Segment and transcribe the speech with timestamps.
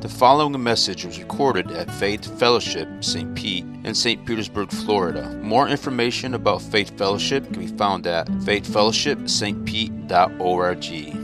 [0.00, 3.34] The following message was recorded at Faith Fellowship St.
[3.34, 4.26] Pete in St.
[4.26, 5.30] Petersburg, Florida.
[5.42, 11.19] More information about Faith Fellowship can be found at faithfellowshipstpete.org.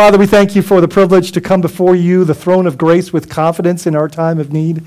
[0.00, 3.12] Father, we thank you for the privilege to come before you, the throne of grace,
[3.12, 4.82] with confidence in our time of need.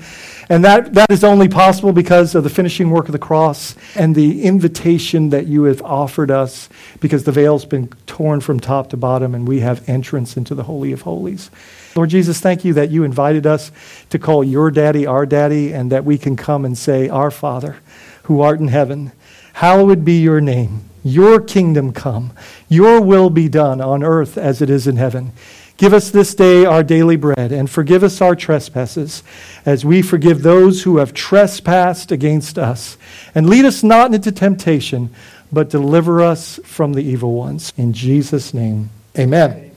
[0.48, 4.16] And that, that is only possible because of the finishing work of the cross and
[4.16, 8.96] the invitation that you have offered us because the veil's been torn from top to
[8.96, 11.48] bottom and we have entrance into the Holy of Holies.
[11.94, 13.70] Lord Jesus, thank you that you invited us
[14.10, 17.76] to call your daddy our daddy and that we can come and say, Our Father,
[18.24, 19.12] who art in heaven,
[19.52, 20.90] hallowed be your name.
[21.04, 22.32] Your kingdom come.
[22.68, 25.32] Your will be done on earth as it is in heaven.
[25.76, 29.22] Give us this day our daily bread, and forgive us our trespasses,
[29.66, 32.96] as we forgive those who have trespassed against us.
[33.34, 35.10] And lead us not into temptation,
[35.52, 37.72] but deliver us from the evil ones.
[37.76, 39.72] In Jesus' name, amen.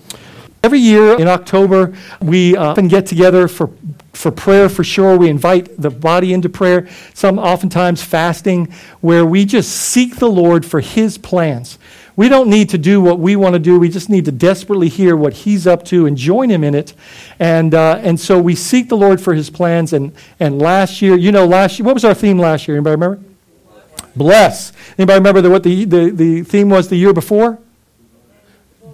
[0.64, 3.70] Every year in October, we uh, often get together for,
[4.18, 5.16] for prayer for sure.
[5.16, 10.66] We invite the body into prayer, some oftentimes fasting, where we just seek the Lord
[10.66, 11.78] for His plans.
[12.16, 13.78] We don't need to do what we want to do.
[13.78, 16.96] We just need to desperately hear what He's up to and join Him in it.
[17.38, 19.94] And, uh, and so we seek the Lord for His plans.
[19.94, 22.76] And, and last year, you know, last year, what was our theme last year?
[22.76, 23.24] Anybody remember?
[24.16, 24.74] Bless.
[24.98, 27.60] Anybody remember the, what the, the, the theme was the year before?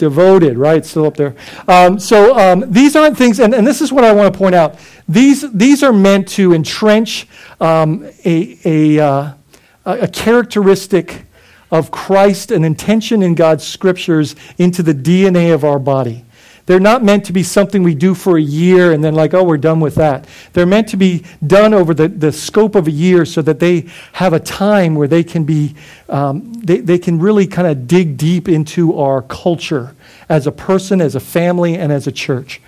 [0.03, 0.85] Devoted, right?
[0.85, 1.33] Still up there.
[1.65, 4.53] Um, so um, these aren't things, and, and this is what I want to point
[4.53, 4.75] out.
[5.07, 7.25] These, these are meant to entrench
[7.61, 9.33] um, a, a, uh,
[9.85, 11.23] a characteristic
[11.71, 16.25] of Christ, an intention in God's scriptures into the DNA of our body.
[16.65, 19.43] They're not meant to be something we do for a year and then, like, oh,
[19.43, 20.25] we're done with that.
[20.53, 23.87] They're meant to be done over the, the scope of a year so that they
[24.13, 25.75] have a time where they can be,
[26.07, 29.93] um, they, they can really kind of dig deep into our culture
[30.29, 32.61] as a person, as a family, and as a church.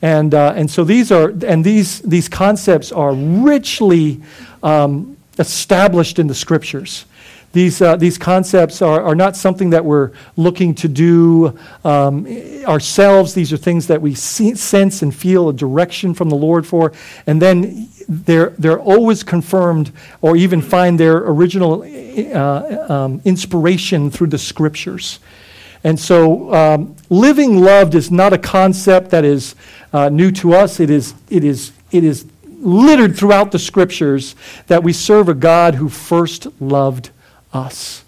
[0.00, 4.22] And, uh, and so these are, and these, these concepts are richly
[4.62, 7.04] um, established in the scriptures.
[7.52, 12.26] These, uh, these concepts are, are not something that we're looking to do um,
[12.64, 13.34] ourselves.
[13.34, 16.92] These are things that we see, sense and feel a direction from the Lord for.
[17.26, 19.90] And then they're, they're always confirmed
[20.20, 25.18] or even find their original uh, um, inspiration through the scriptures.
[25.82, 29.56] And so, um, living loved is not a concept that is
[29.92, 30.78] uh, new to us.
[30.78, 32.26] It is, it, is, it is
[32.60, 37.10] littered throughout the scriptures that we serve a God who first loved
[37.52, 38.04] us.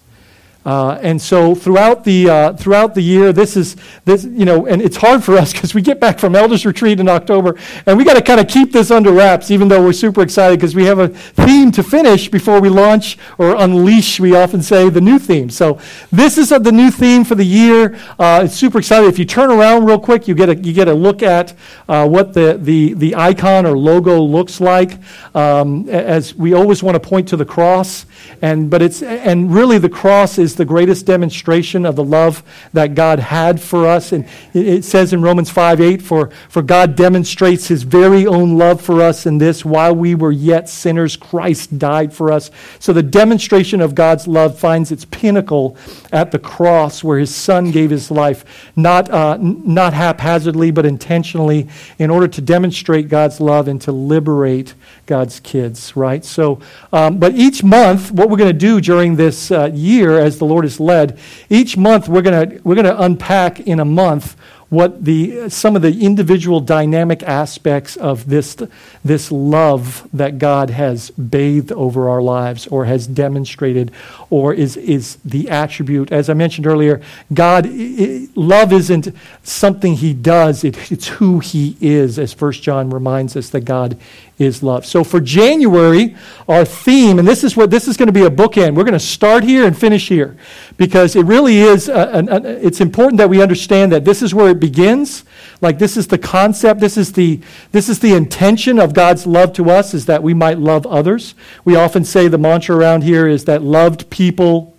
[0.65, 3.75] Uh, and so throughout the, uh, throughout the year, this is,
[4.05, 6.99] this, you know, and it's hard for us because we get back from Elders Retreat
[6.99, 9.93] in October, and we got to kind of keep this under wraps, even though we're
[9.93, 14.35] super excited because we have a theme to finish before we launch or unleash, we
[14.35, 15.49] often say, the new theme.
[15.49, 15.79] So
[16.11, 17.99] this is uh, the new theme for the year.
[18.17, 19.09] Uh, it's super exciting.
[19.09, 21.53] If you turn around real quick, you get a, you get a look at
[21.89, 24.99] uh, what the, the, the icon or logo looks like,
[25.35, 28.05] um, as we always want to point to the cross.
[28.41, 32.43] And, but it's, and really the cross is the greatest demonstration of the love
[32.73, 34.11] that God had for us.
[34.11, 38.81] And it says in Romans 5 8, for, for God demonstrates his very own love
[38.81, 42.51] for us in this while we were yet sinners, Christ died for us.
[42.79, 45.77] So the demonstration of God's love finds its pinnacle
[46.11, 51.69] at the cross where his son gave his life, not, uh, not haphazardly, but intentionally,
[51.99, 54.73] in order to demonstrate God's love and to liberate
[55.05, 56.23] God's kids, right?
[56.23, 56.59] So,
[56.91, 60.49] um, but each month, what we're going to do during this uh, year, as the
[60.49, 61.17] Lord has led,
[61.49, 64.35] each month we're going we're to unpack in a month
[64.73, 68.57] what the some of the individual dynamic aspects of this
[69.05, 73.91] this love that God has bathed over our lives or has demonstrated
[74.31, 76.11] or is is the attribute.
[76.11, 77.01] As I mentioned earlier
[77.31, 79.09] God it, love isn't
[79.43, 80.63] something he does.
[80.63, 83.95] It, it's who he is as first John reminds us that God
[84.39, 84.85] is love.
[84.85, 86.15] So for January,
[86.47, 88.75] our theme, and this is what this is going to be a bookend.
[88.75, 90.35] We're going to start here and finish here
[90.77, 91.87] because it really is.
[91.87, 95.23] A, a, a, it's important that we understand that this is where it begins.
[95.61, 96.79] Like this is the concept.
[96.79, 97.41] This is the
[97.71, 101.35] this is the intention of God's love to us is that we might love others.
[101.63, 104.72] We often say the mantra around here is that loved people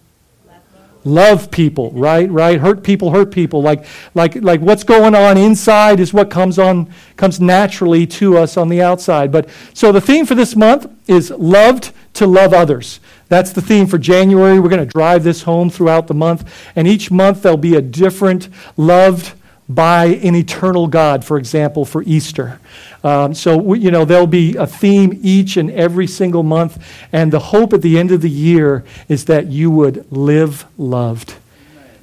[1.04, 2.60] love people right right?
[2.60, 3.62] Hurt people hurt people.
[3.62, 8.56] Like like like what's going on inside is what comes on comes naturally to us
[8.56, 9.30] on the outside.
[9.30, 13.00] But so the theme for this month is loved to love others.
[13.28, 14.60] That's the theme for january.
[14.60, 16.50] We're going to drive this home throughout the month.
[16.76, 19.34] And each month there'll be a different loved
[19.68, 22.60] by an eternal God, for example, for Easter.
[23.04, 26.82] Um, so, we, you know, there'll be a theme each and every single month.
[27.12, 31.34] And the hope at the end of the year is that you would live loved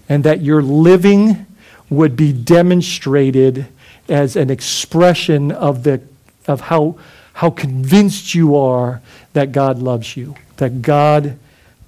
[0.07, 1.47] and that your living
[1.89, 3.67] would be demonstrated
[4.07, 6.01] as an expression of, the,
[6.47, 6.97] of how,
[7.33, 9.01] how convinced you are
[9.33, 11.39] that God loves you, that God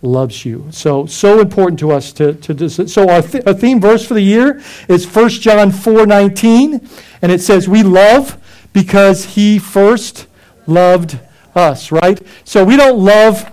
[0.02, 0.68] loves you.
[0.72, 4.22] So, so important to us to, to so our, th- our theme verse for the
[4.22, 6.90] year is 1 John 4 19,
[7.22, 8.43] and it says, We love
[8.74, 10.28] because he first
[10.68, 11.20] loved
[11.56, 12.20] us, right?
[12.44, 13.50] So we don't love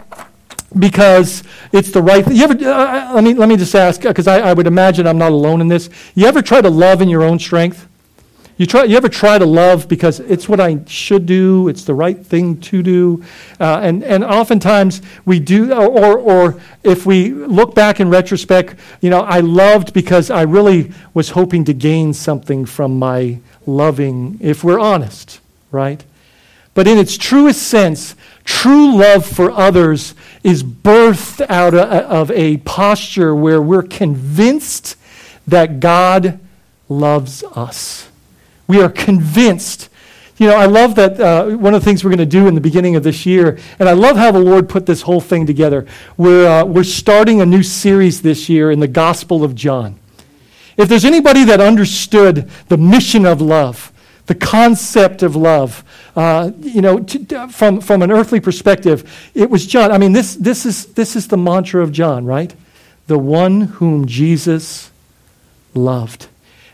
[0.78, 2.36] because it's the right thing.
[2.36, 5.06] You ever, uh, uh let, me, let me just ask, because I, I would imagine
[5.06, 5.90] I'm not alone in this.
[6.14, 7.86] You ever try to love in your own strength?
[8.56, 11.94] You, try, you ever try to love because it's what I should do, it's the
[11.94, 13.24] right thing to do?
[13.58, 19.08] Uh, and, and oftentimes we do, or, or if we look back in retrospect, you
[19.08, 24.64] know, I loved because I really was hoping to gain something from my loving, if
[24.64, 25.40] we're honest,
[25.70, 26.02] right?
[26.74, 28.14] But in its truest sense,
[28.44, 34.96] true love for others is birthed out of a posture where we're convinced
[35.46, 36.40] that God
[36.88, 38.08] loves us.
[38.66, 39.88] We are convinced.
[40.38, 42.54] You know, I love that uh, one of the things we're going to do in
[42.54, 45.46] the beginning of this year, and I love how the Lord put this whole thing
[45.46, 45.86] together.
[46.16, 49.99] We're, uh, we're starting a new series this year in the Gospel of John.
[50.76, 53.92] If there's anybody that understood the mission of love,
[54.26, 55.84] the concept of love,
[56.16, 57.04] uh, you know,
[57.50, 59.90] from, from an earthly perspective, it was John.
[59.90, 62.54] I mean, this, this, is, this is the mantra of John, right?
[63.06, 64.90] The one whom Jesus
[65.74, 66.28] loved.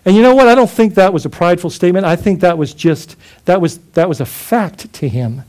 [0.05, 0.47] And you know what?
[0.47, 2.07] I don't think that was a prideful statement.
[2.07, 5.43] I think that was just, that was, that was a fact to him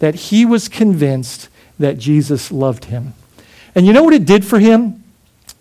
[0.00, 1.48] that he was convinced
[1.78, 3.14] that Jesus loved him.
[3.74, 5.04] And you know what it did for him?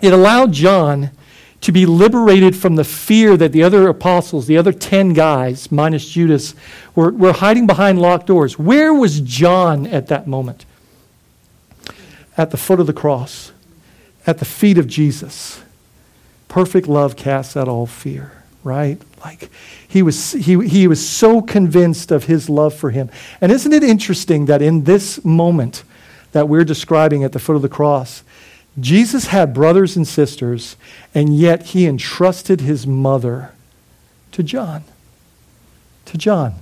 [0.02, 1.12] It allowed John
[1.62, 6.10] to be liberated from the fear that the other apostles, the other 10 guys, minus
[6.10, 6.56] Judas,
[6.96, 8.58] were, were hiding behind locked doors.
[8.58, 10.66] Where was John at that moment?
[12.36, 13.52] At the foot of the cross,
[14.26, 15.62] at the feet of Jesus.
[16.48, 18.32] Perfect love casts out all fear,
[18.64, 19.00] right?
[19.24, 19.52] Like
[19.88, 23.12] he was, he, he was so convinced of his love for him.
[23.40, 25.84] And isn't it interesting that in this moment
[26.32, 28.24] that we're describing at the foot of the cross,
[28.80, 30.78] Jesus had brothers and sisters,
[31.14, 33.54] and yet he entrusted his mother
[34.32, 34.84] to John.
[36.06, 36.56] To John,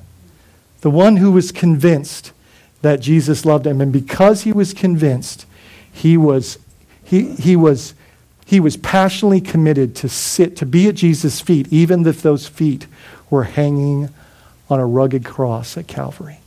[0.81, 2.31] the one who was convinced
[2.81, 3.81] that Jesus loved him.
[3.81, 5.45] And because he was convinced,
[5.91, 6.57] he was,
[7.03, 7.94] he, he was,
[8.45, 12.88] he was passionately committed to sit, to be at Jesus' feet, even if those feet
[13.29, 14.09] were hanging
[14.69, 16.39] on a rugged cross at Calvary.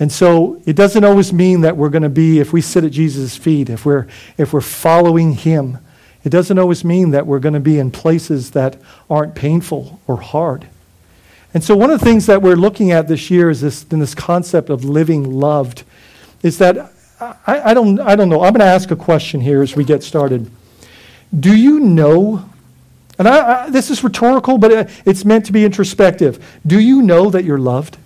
[0.00, 2.90] And so it doesn't always mean that we're going to be, if we sit at
[2.90, 4.06] Jesus' feet, if we're,
[4.38, 5.78] if we're following him,
[6.24, 8.78] it doesn't always mean that we're going to be in places that
[9.10, 10.66] aren't painful or hard.
[11.52, 13.98] And so one of the things that we're looking at this year is this, in
[13.98, 15.82] this concept of living loved,
[16.42, 18.42] is that I, I, don't, I don't know.
[18.42, 20.50] I'm going to ask a question here as we get started.
[21.38, 22.48] Do you know,
[23.18, 26.60] and I, I, this is rhetorical, but uh, it's meant to be introspective.
[26.66, 27.98] Do you know that you're loved?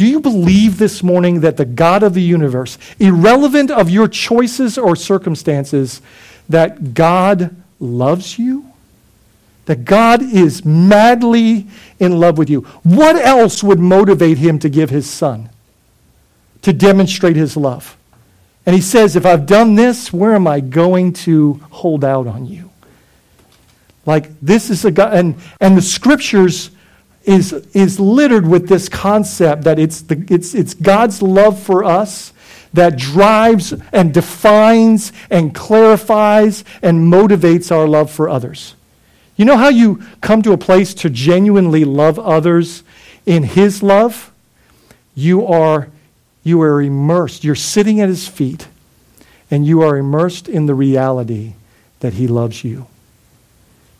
[0.00, 4.78] Do you believe this morning that the God of the universe, irrelevant of your choices
[4.78, 6.00] or circumstances,
[6.48, 8.64] that God loves you?
[9.66, 11.66] That God is madly
[11.98, 12.62] in love with you?
[12.82, 15.50] What else would motivate him to give his son?
[16.62, 17.98] To demonstrate his love.
[18.64, 22.46] And he says, If I've done this, where am I going to hold out on
[22.46, 22.70] you?
[24.06, 26.70] Like, this is a God, and, and the scriptures
[27.24, 32.32] is, is littered with this concept that it's, the, it's, it's God's love for us
[32.72, 38.74] that drives and defines and clarifies and motivates our love for others.
[39.36, 42.82] You know how you come to a place to genuinely love others
[43.26, 44.32] in His love?
[45.14, 45.88] You are,
[46.44, 47.42] you are immersed.
[47.42, 48.68] You're sitting at His feet,
[49.50, 51.54] and you are immersed in the reality
[52.00, 52.86] that He loves you.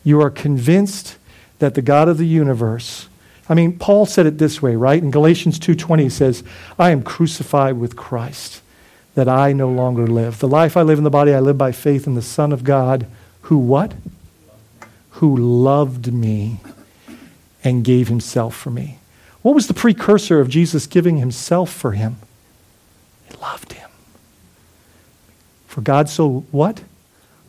[0.05, 1.17] You are convinced
[1.59, 3.09] that the God of the universe
[3.51, 5.03] I mean, Paul said it this way, right?
[5.03, 6.45] In Galatians 2:20 he says,
[6.79, 8.63] "I am crucified with Christ,
[9.17, 10.39] that I no longer live.
[10.39, 12.63] The life I live in the body I live by faith in the Son of
[12.63, 13.07] God,
[13.43, 13.95] who what?
[15.19, 16.61] Who loved me
[17.65, 18.99] and gave himself for me."
[19.43, 22.19] What was the precursor of Jesus giving himself for him?
[23.29, 23.91] He loved him.
[25.67, 26.83] For God so what?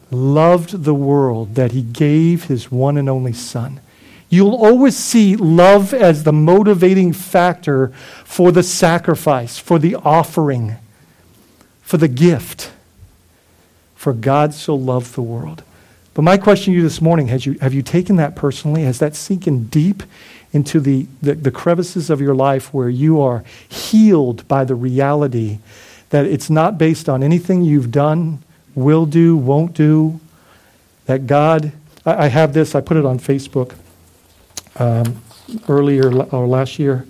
[0.09, 3.81] Loved the world that he gave his one and only son
[4.31, 7.89] You'll always see love as the motivating factor
[8.23, 10.77] for the sacrifice, for the offering,
[11.81, 12.71] for the gift.
[13.93, 15.63] For God so loved the world.
[16.13, 18.83] But my question to you this morning has you, have you taken that personally?
[18.83, 20.01] Has that sinking deep
[20.53, 25.59] into the, the, the crevices of your life where you are healed by the reality
[26.09, 28.41] that it's not based on anything you've done,
[28.75, 30.21] will do, won't do,
[31.05, 31.73] that God,
[32.05, 33.75] I, I have this, I put it on Facebook
[34.77, 35.21] um,
[35.67, 37.05] earlier or last year.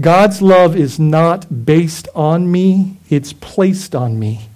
[0.00, 4.46] God's love is not based on me, it's placed on me.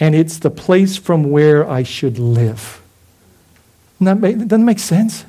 [0.00, 2.82] And it's the place from where I should live.
[4.00, 5.24] Doesn't that make, doesn't make sense?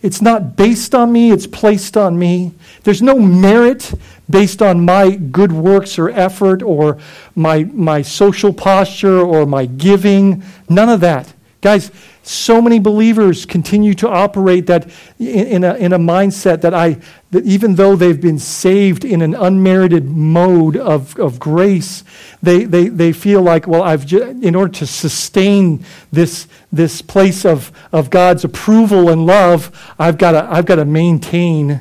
[0.00, 2.52] It's not based on me, it's placed on me.
[2.82, 3.94] There's no merit
[4.28, 6.98] based on my good works or effort or
[7.36, 10.42] my, my social posture or my giving.
[10.68, 11.32] None of that.
[11.60, 14.88] Guys, so many believers continue to operate that
[15.18, 16.98] in, a, in a mindset that I
[17.32, 22.04] that even though they've been saved in an unmerited mode of, of grace,
[22.42, 27.46] they, they, they feel like, well, I've ju- in order to sustain this, this place
[27.46, 31.80] of, of God's approval and love, I've got to I've got to maintain,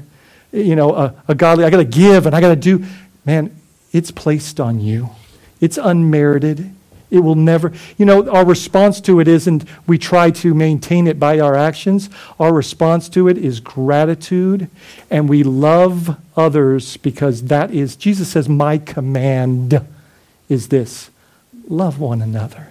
[0.54, 1.66] you know, a, a godly.
[1.66, 2.86] I got to give and I got to do.
[3.26, 3.54] Man,
[3.92, 5.10] it's placed on you.
[5.60, 6.74] It's unmerited.
[7.12, 11.20] It will never, you know, our response to it isn't we try to maintain it
[11.20, 12.10] by our actions.
[12.40, 14.70] Our response to it is gratitude,
[15.10, 19.86] and we love others because that is, Jesus says, my command
[20.48, 21.10] is this
[21.68, 22.70] love one another.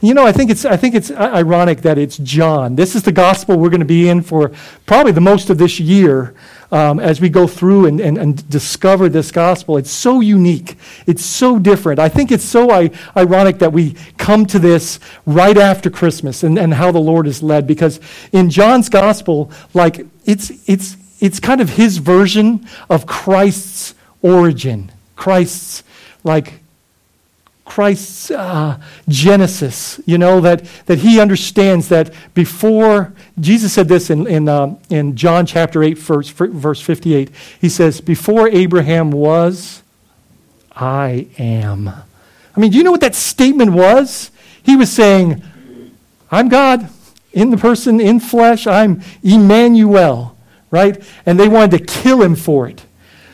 [0.00, 2.74] You know, I think it's I think it's ironic that it's John.
[2.74, 4.50] This is the gospel we're going to be in for
[4.84, 6.34] probably the most of this year
[6.72, 9.76] um, as we go through and, and, and, discover this gospel.
[9.76, 10.76] It's so unique.
[11.06, 12.00] It's so different.
[12.00, 16.58] I think it's so I, ironic that we come to this right after Christmas and,
[16.58, 18.00] and how the Lord is led because
[18.32, 24.90] in John's gospel, like it's it's it's kind of his version of Christ's origin.
[25.14, 25.84] Christ's
[26.24, 26.61] like
[27.72, 34.26] Christ's uh, genesis, you know, that, that he understands that before, Jesus said this in,
[34.26, 37.30] in, uh, in John chapter 8, verse, verse 58.
[37.62, 39.82] He says, Before Abraham was,
[40.76, 41.88] I am.
[41.88, 44.30] I mean, do you know what that statement was?
[44.62, 45.42] He was saying,
[46.30, 46.90] I'm God
[47.32, 48.66] in the person, in flesh.
[48.66, 50.36] I'm Emmanuel,
[50.70, 51.02] right?
[51.24, 52.84] And they wanted to kill him for it.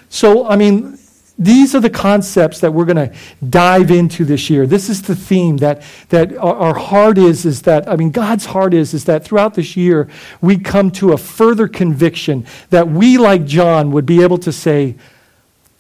[0.08, 0.97] So, I mean,
[1.38, 3.14] these are the concepts that we're going to
[3.48, 4.66] dive into this year.
[4.66, 8.46] This is the theme that, that our, our heart is, is that, I mean, God's
[8.46, 10.08] heart is, is that throughout this year,
[10.40, 14.96] we come to a further conviction that we, like John, would be able to say,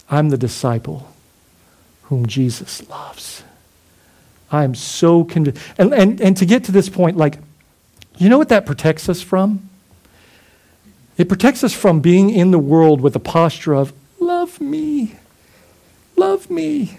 [0.08, 1.12] I'm the disciple
[2.04, 3.42] whom Jesus loves.
[4.52, 5.60] I'm so convinced.
[5.76, 7.38] And, and, and to get to this point, like,
[8.16, 9.68] you know what that protects us from?
[11.16, 15.16] It protects us from being in the world with a posture of, love me
[16.18, 16.98] love me.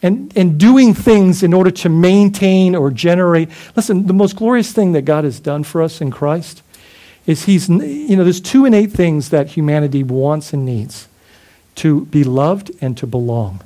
[0.00, 3.48] And, and doing things in order to maintain or generate.
[3.74, 6.62] Listen, the most glorious thing that God has done for us in Christ
[7.26, 11.08] is He's, you know, there's two innate things that humanity wants and needs
[11.76, 13.60] to be loved and to belong.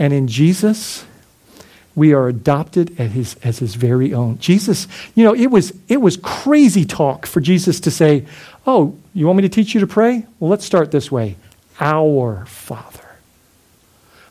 [0.00, 1.04] And in Jesus,
[1.94, 4.38] we are adopted as his, as his very own.
[4.38, 8.26] Jesus, you know, it was, it was crazy talk for Jesus to say,
[8.66, 10.26] Oh, you want me to teach you to pray?
[10.38, 11.36] Well, let's start this way
[11.80, 12.89] Our Father.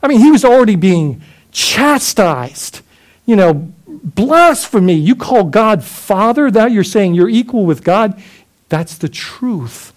[0.02, 2.82] I mean, he was already being chastised.
[3.26, 4.96] You know, blasphemy.
[4.96, 8.22] You call God Father, that you're saying you're equal with God.
[8.70, 9.94] That's the truth.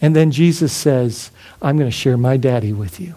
[0.00, 3.14] And then Jesus says, I'm going to share my daddy with you.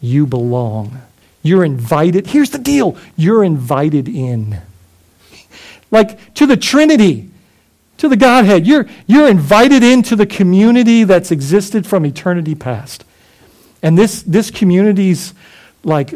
[0.00, 1.02] You belong.
[1.42, 2.28] You're invited.
[2.28, 4.60] Here's the deal you're invited in.
[5.90, 7.30] Like to the Trinity,
[7.98, 8.66] to the Godhead.
[8.66, 13.04] You're, you're invited into the community that's existed from eternity past.
[13.82, 15.34] And this, this community's
[15.84, 16.14] like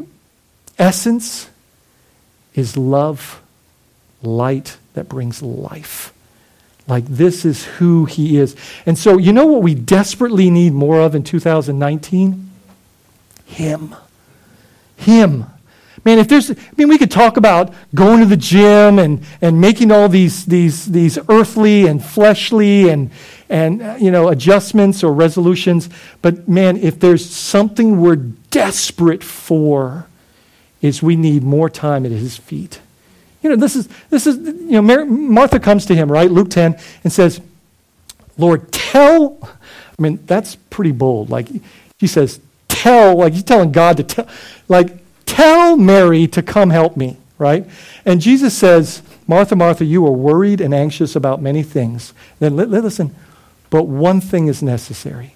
[0.79, 1.49] essence
[2.55, 3.41] is love,
[4.23, 6.13] light that brings life.
[6.89, 8.57] Like this is who he is.
[8.85, 12.51] And so, you know what we desperately need more of in 2019?
[13.47, 13.95] Him.
[14.97, 15.47] Him.
[16.05, 19.61] Man, if there's, I mean, we could talk about going to the gym and, and
[19.61, 23.11] making all these, these, these earthly and fleshly and,
[23.53, 25.89] and uh, you know adjustments or resolutions.
[26.23, 30.07] But man if there's something we're desperate for
[30.81, 32.81] is we need more time at his feet.
[33.43, 36.49] You know this is this is you know Mary, martha comes to him right luke
[36.49, 37.41] 10 and says
[38.39, 41.29] lord tell i mean that's pretty bold.
[41.29, 41.49] Like
[42.01, 44.29] she says tell like he's telling god to tell
[44.67, 45.02] like
[45.33, 47.69] tell mary to come help me right
[48.05, 53.15] and jesus says martha martha you are worried and anxious about many things then listen
[53.73, 55.35] but one thing is necessary.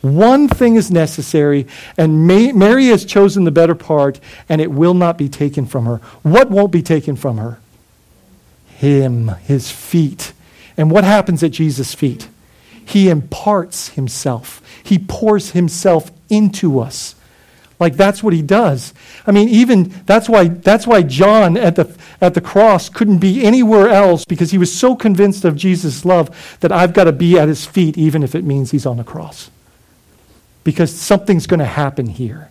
[0.00, 4.18] One thing is necessary, and Mary has chosen the better part,
[4.48, 5.98] and it will not be taken from her.
[6.22, 7.60] What won't be taken from her?
[8.66, 10.32] him, his feet.
[10.76, 12.28] And what happens at Jesus' feet?
[12.84, 17.14] He imparts himself, he pours himself into us.
[17.80, 18.92] Like that's what he does.
[19.26, 23.42] I mean, even that's why that's why John at the at the cross couldn't be
[23.42, 27.38] anywhere else because he was so convinced of Jesus' love that I've got to be
[27.38, 29.50] at his feet even if it means he's on the cross.
[30.62, 32.50] Because something's going to happen here.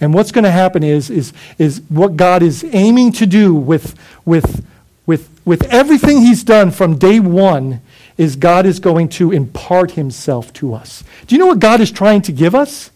[0.00, 3.96] And what's going to happen is, is, is what God is aiming to do with,
[4.24, 4.64] with,
[5.06, 7.80] with, with everything he's done from day one
[8.16, 11.02] is God is going to impart himself to us.
[11.26, 12.90] Do you know what God is trying to give us?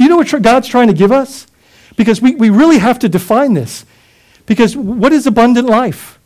[0.00, 1.46] Do you know what God's trying to give us?
[1.94, 3.84] Because we, we really have to define this.
[4.46, 6.18] Because what is abundant life?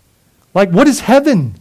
[0.54, 1.56] Like, what is heaven?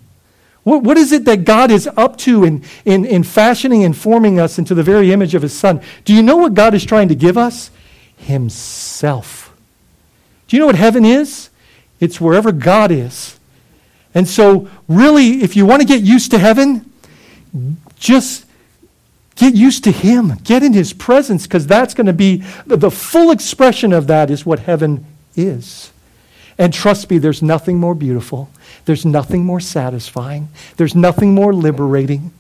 [0.62, 4.40] What, what is it that God is up to in, in, in fashioning and forming
[4.40, 5.82] us into the very image of His Son?
[6.06, 7.72] Do you know what God is trying to give us?
[8.16, 9.52] Himself.
[10.48, 11.50] Do you know what heaven is?
[12.00, 13.40] It's wherever God is.
[14.14, 16.94] And so, really, if you want to get used to heaven,
[17.98, 18.46] just
[19.36, 20.34] Get used to Him.
[20.44, 24.30] Get in His presence because that's going to be the, the full expression of that
[24.30, 25.92] is what heaven is.
[26.58, 28.50] And trust me, there's nothing more beautiful.
[28.86, 30.50] There's nothing more satisfying.
[30.78, 32.32] There's nothing more liberating.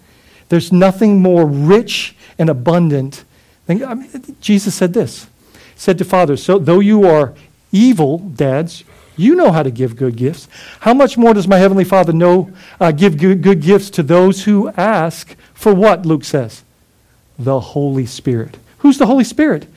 [0.50, 3.24] There's nothing more rich and abundant.
[3.66, 5.28] Than, I mean, Jesus said this.
[5.76, 7.34] Said to fathers, so though you are
[7.72, 8.84] evil, dads,
[9.16, 10.48] you know how to give good gifts.
[10.82, 14.44] How much more does my heavenly Father know uh, give good, good gifts to those
[14.44, 16.06] who ask for what?
[16.06, 16.64] Luke says
[17.44, 18.58] the Holy Spirit.
[18.80, 19.68] Who's the Holy Spirit?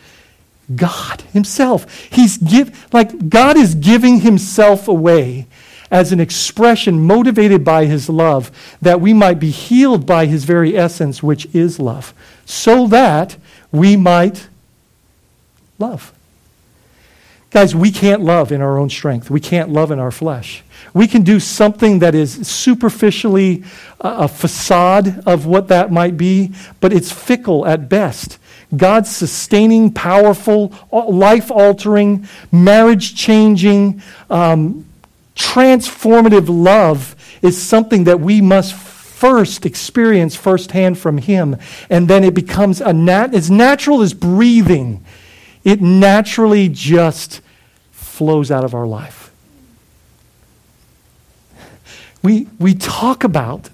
[0.75, 1.93] God Himself.
[2.11, 5.47] He's give, like God is giving Himself away
[5.91, 8.51] as an expression motivated by His love,
[8.83, 12.13] that we might be healed by His very essence, which is love,
[12.45, 13.37] so that
[13.71, 14.49] we might
[15.79, 16.13] love.
[17.57, 19.31] Guys, we can't love in our own strength.
[19.31, 20.63] We can't love in our flesh.
[20.93, 23.65] We can do something that is superficially
[23.99, 28.37] a facade of what that might be, but it's fickle at best.
[28.77, 34.85] God's sustaining, powerful, life altering, marriage changing, um,
[35.35, 41.57] transformative love is something that we must first experience firsthand from Him.
[41.89, 45.03] And then it becomes a nat- as natural as breathing
[45.67, 47.41] it naturally just
[48.17, 49.31] flows out of our life.
[52.23, 53.71] We, we talk about,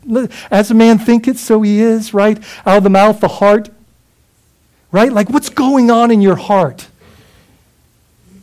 [0.51, 2.39] as a man thinketh, so he is, right?
[2.67, 3.71] Out of the mouth, the heart,
[4.91, 5.11] right?
[5.11, 6.89] Like, what's going on in your heart?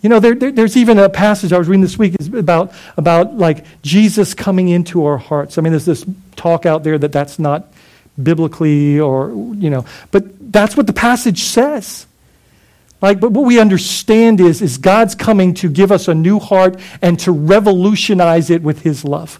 [0.01, 3.35] You know, there, there, there's even a passage I was reading this week about, about
[3.35, 5.57] like Jesus coming into our hearts.
[5.57, 6.05] I mean, there's this
[6.37, 7.67] talk out there that that's not
[8.21, 12.07] biblically or, you know, but that's what the passage says.
[13.01, 16.79] Like, but what we understand is, is God's coming to give us a new heart
[17.01, 19.39] and to revolutionize it with His love.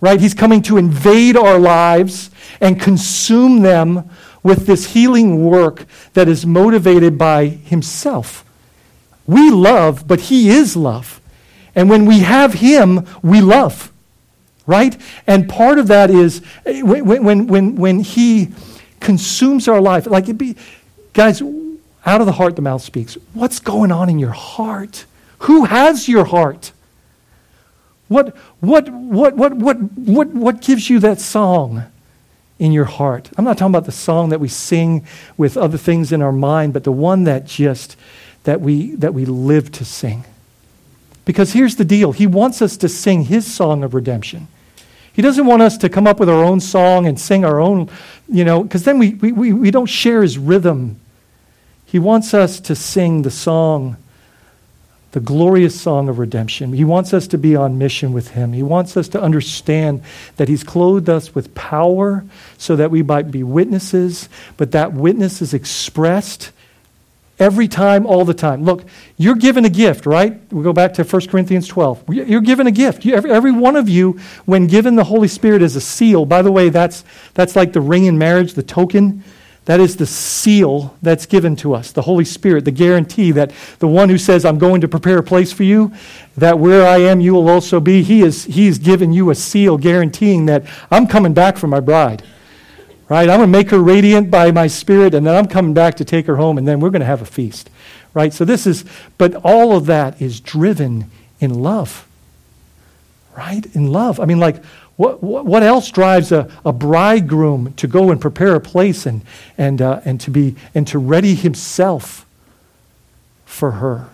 [0.00, 0.20] Right?
[0.20, 2.30] He's coming to invade our lives
[2.60, 4.10] and consume them
[4.42, 8.44] with this healing work that is motivated by Himself.
[9.26, 11.22] We love, but He is love.
[11.74, 13.90] And when we have Him, we love.
[14.66, 15.00] Right?
[15.26, 18.48] And part of that is eh, when, when, when, when He
[19.00, 20.56] consumes our life, like it be,
[21.14, 21.42] guys,
[22.06, 23.16] out of the heart, the mouth speaks.
[23.32, 25.06] What's going on in your heart?
[25.40, 26.72] Who has your heart?
[28.08, 31.84] What, what, what, what, what, what, what gives you that song
[32.58, 33.30] in your heart?
[33.36, 36.72] I'm not talking about the song that we sing with other things in our mind,
[36.72, 37.96] but the one that just
[38.44, 40.24] that we that we live to sing.
[41.24, 42.12] Because here's the deal.
[42.12, 44.48] He wants us to sing his song of redemption.
[45.14, 47.88] He doesn't want us to come up with our own song and sing our own,
[48.28, 51.00] you know, because then we, we, we don't share his rhythm
[51.86, 53.96] he wants us to sing the song,
[55.12, 56.72] the glorious song of redemption.
[56.72, 58.52] He wants us to be on mission with Him.
[58.52, 60.02] He wants us to understand
[60.36, 62.24] that He's clothed us with power
[62.58, 66.50] so that we might be witnesses, but that witness is expressed
[67.38, 68.64] every time, all the time.
[68.64, 68.84] Look,
[69.16, 70.40] you're given a gift, right?
[70.52, 72.12] We go back to 1 Corinthians 12.
[72.12, 73.04] You're given a gift.
[73.04, 76.42] You, every, every, one of you, when given the Holy Spirit as a seal, by
[76.42, 79.24] the way, that's, that's like the ring in marriage, the token.
[79.66, 83.88] That is the seal that's given to us, the Holy Spirit, the guarantee that the
[83.88, 85.90] one who says, I'm going to prepare a place for you,
[86.36, 88.02] that where I am, you will also be.
[88.02, 91.80] He is, he is given you a seal guaranteeing that I'm coming back for my
[91.80, 92.22] bride.
[93.08, 93.28] Right?
[93.28, 96.04] I'm going to make her radiant by my spirit, and then I'm coming back to
[96.04, 97.70] take her home, and then we're going to have a feast.
[98.12, 98.34] Right?
[98.34, 98.84] So this is,
[99.16, 102.06] but all of that is driven in love.
[103.36, 103.64] Right?
[103.74, 104.20] In love.
[104.20, 104.62] I mean, like,
[104.96, 109.22] what, what, else drives a, a bridegroom to go and prepare a place and,
[109.58, 112.24] and, uh, and, to be, and to ready himself
[113.44, 114.08] for her?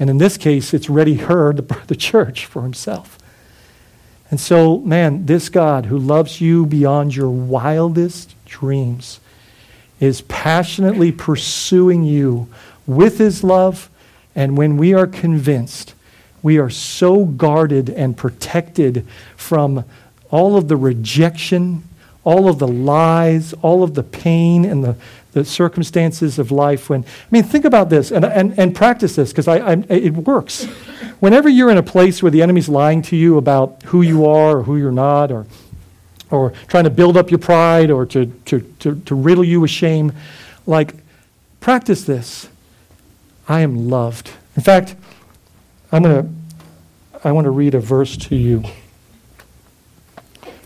[0.00, 3.18] And in this case, it's ready her, the, the church, for himself.
[4.30, 9.20] And so, man, this God who loves you beyond your wildest dreams
[10.00, 12.48] is passionately pursuing you
[12.86, 13.88] with his love.
[14.34, 15.94] And when we are convinced,
[16.42, 19.84] we are so guarded and protected from
[20.30, 21.84] all of the rejection,
[22.24, 24.96] all of the lies, all of the pain and the,
[25.32, 26.90] the circumstances of life.
[26.90, 30.14] When I mean, think about this and, and, and practice this because I, I, it
[30.14, 30.64] works.
[31.20, 34.58] Whenever you're in a place where the enemy's lying to you about who you are
[34.58, 35.46] or who you're not, or
[36.32, 39.70] or trying to build up your pride or to, to, to, to riddle you with
[39.70, 40.12] shame,
[40.66, 40.94] like
[41.60, 42.48] practice this.
[43.46, 44.30] I am loved.
[44.56, 44.96] In fact,
[45.94, 46.42] I'm going to
[47.22, 48.64] I want to read a verse to you.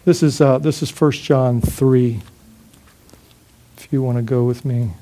[0.04, 2.22] This is uh, this is 1 John 3
[3.76, 4.92] if you want to go with me.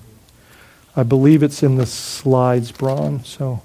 [0.97, 3.23] I believe it's in the slides, Braun.
[3.25, 3.63] So,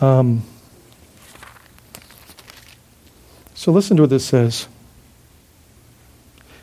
[0.00, 0.44] um,
[3.54, 4.66] so listen to what this says.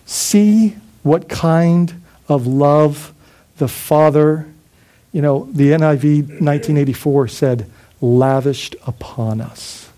[0.07, 3.13] See what kind of love
[3.57, 4.47] the Father,
[5.11, 9.89] you know, the NIV 1984 said, lavished upon us.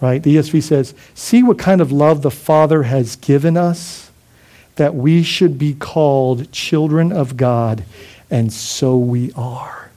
[0.00, 0.22] Right?
[0.22, 4.10] The ESV says, See what kind of love the Father has given us
[4.76, 7.84] that we should be called children of God,
[8.30, 9.90] and so we are.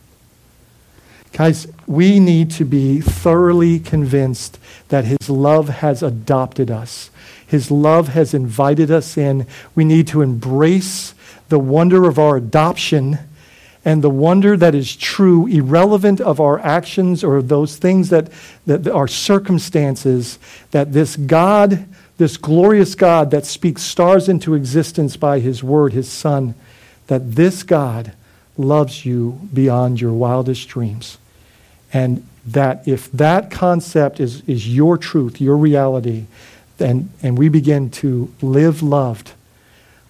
[1.34, 7.10] Guys, we need to be thoroughly convinced that His love has adopted us.
[7.46, 9.46] His love has invited us in.
[9.76, 11.14] We need to embrace
[11.50, 13.20] the wonder of our adoption
[13.86, 18.30] and the wonder that is true, irrelevant of our actions or of those things that,
[18.66, 20.40] that are circumstances,
[20.72, 21.86] that this God
[22.18, 26.56] this glorious God that speaks stars into existence by his word, his son,
[27.08, 28.14] that this God
[28.58, 31.18] loves you beyond your wildest dreams.
[31.92, 36.26] And that if that concept is, is your truth, your reality,
[36.78, 39.34] then, and we begin to live loved,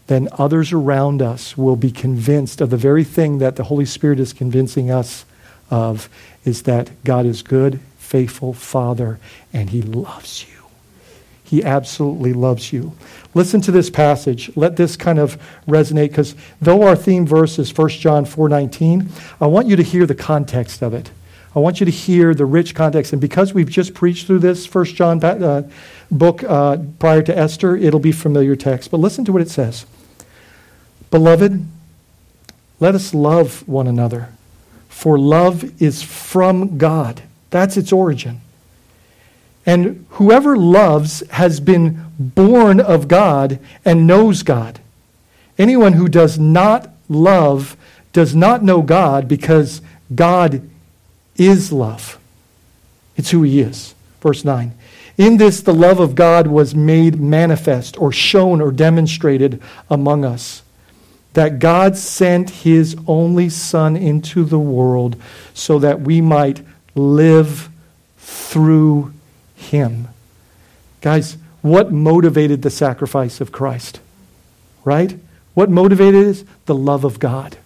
[0.08, 4.20] then others around us will be convinced of the very thing that the Holy Spirit
[4.20, 5.26] is convincing us
[5.70, 6.10] of
[6.44, 9.20] is that God is good, faithful Father,
[9.52, 10.56] and He loves you.
[11.44, 12.94] He absolutely loves you.
[13.34, 14.52] Listen to this passage.
[14.56, 19.48] Let this kind of resonate because though our theme verse is 1 John 4:19, I
[19.48, 21.12] want you to hear the context of it.
[21.56, 23.13] I want you to hear the rich context.
[23.13, 25.70] And because we've just preached through this 1 John uh,
[26.12, 28.91] book uh, prior to Esther, it'll be familiar text.
[28.91, 29.86] But listen to what it says.
[31.12, 31.65] Beloved,
[32.80, 34.30] let us love one another,
[34.89, 37.24] for love is from God.
[37.50, 38.41] That's its origin.
[39.65, 44.80] And whoever loves has been born of God and knows God.
[45.58, 47.76] Anyone who does not love
[48.13, 49.82] does not know God because
[50.13, 50.70] God
[51.36, 52.20] is love.
[53.15, 53.96] It's who he is.
[54.22, 54.74] Verse 9.
[55.18, 60.62] In this, the love of God was made manifest or shown or demonstrated among us.
[61.36, 65.15] That God sent his only Son into the world
[65.54, 66.62] so that we might
[66.95, 67.69] live
[68.17, 69.13] through
[69.56, 70.08] him.
[71.02, 74.00] Guys, what motivated the sacrifice of Christ?
[74.84, 75.17] Right?
[75.54, 76.43] What motivated it?
[76.65, 77.58] The love of God.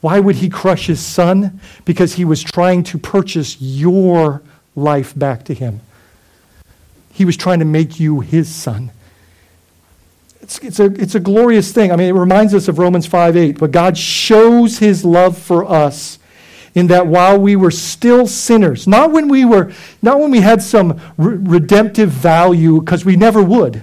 [0.00, 1.60] Why would he crush his son?
[1.84, 4.42] Because he was trying to purchase your
[4.74, 5.80] life back to him.
[7.12, 8.90] He was trying to make you his son.
[10.46, 11.90] It's, it's, a, it's a glorious thing.
[11.90, 13.58] I mean, it reminds us of Romans 5 8.
[13.58, 16.20] But God shows his love for us
[16.72, 20.62] in that while we were still sinners, not when we were, not when we had
[20.62, 23.82] some re- redemptive value, because we never would,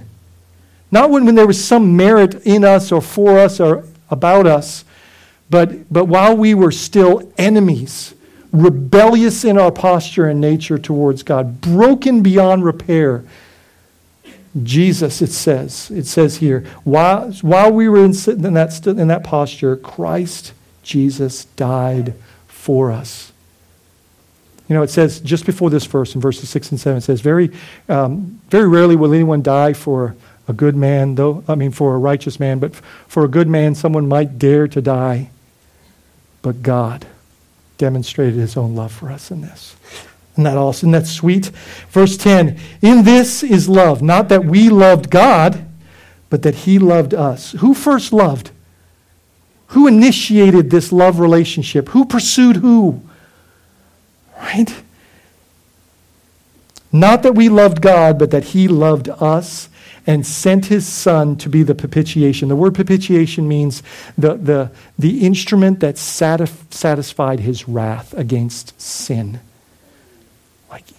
[0.90, 4.86] not when, when there was some merit in us or for us or about us,
[5.50, 8.14] but, but while we were still enemies,
[8.52, 13.22] rebellious in our posture and nature towards God, broken beyond repair.
[14.62, 19.24] Jesus, it says, it says here, while, while we were in, in, that, in that
[19.24, 20.52] posture, Christ
[20.84, 22.14] Jesus died
[22.46, 23.32] for us.
[24.68, 27.20] You know, it says just before this verse, in verses 6 and 7, it says,
[27.20, 27.50] Very,
[27.88, 30.14] um, very rarely will anyone die for
[30.46, 33.74] a good man, though, I mean, for a righteous man, but for a good man,
[33.74, 35.30] someone might dare to die.
[36.42, 37.06] But God
[37.78, 39.74] demonstrated his own love for us in this.
[40.34, 40.90] Isn't that awesome?
[40.90, 41.46] Isn't that sweet?
[41.90, 45.64] Verse 10 In this is love, not that we loved God,
[46.30, 47.52] but that he loved us.
[47.52, 48.50] Who first loved?
[49.68, 51.88] Who initiated this love relationship?
[51.90, 53.02] Who pursued who?
[54.38, 54.74] Right?
[56.94, 59.68] Not that we loved God, but that He loved us
[60.06, 62.48] and sent His Son to be the propitiation.
[62.48, 63.82] The word propitiation means
[64.16, 69.40] the, the, the instrument that satisf- satisfied His wrath against sin.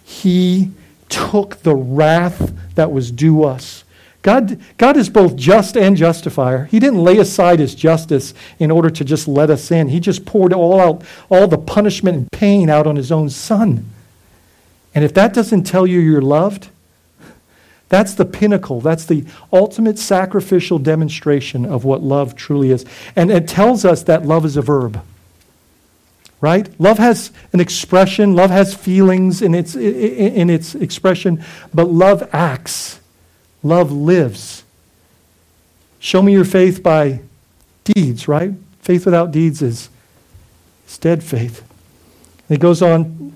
[0.06, 0.72] He
[1.10, 3.84] took the wrath that was due us.
[4.22, 6.66] God, God is both just and justifier.
[6.66, 9.90] He didn't lay aside his justice in order to just let us in.
[9.90, 13.86] He just poured all out, all the punishment and pain out on his own son.
[14.94, 16.70] And if that doesn't tell you you're loved,
[17.90, 18.82] that's the pinnacle.
[18.82, 22.86] That's the ultimate sacrificial demonstration of what love truly is.
[23.16, 25.02] And it tells us that love is a verb.
[26.42, 26.70] Right?
[26.80, 31.44] Love has an expression, love has feelings in its, in its expression,
[31.74, 33.00] but love acts.
[33.64, 34.64] Love lives.
[36.00, 37.22] Show me your faith by
[37.84, 38.52] deeds, right?
[38.82, 39.90] Faith without deeds is,
[40.88, 41.64] is dead faith.
[42.48, 43.34] And it goes on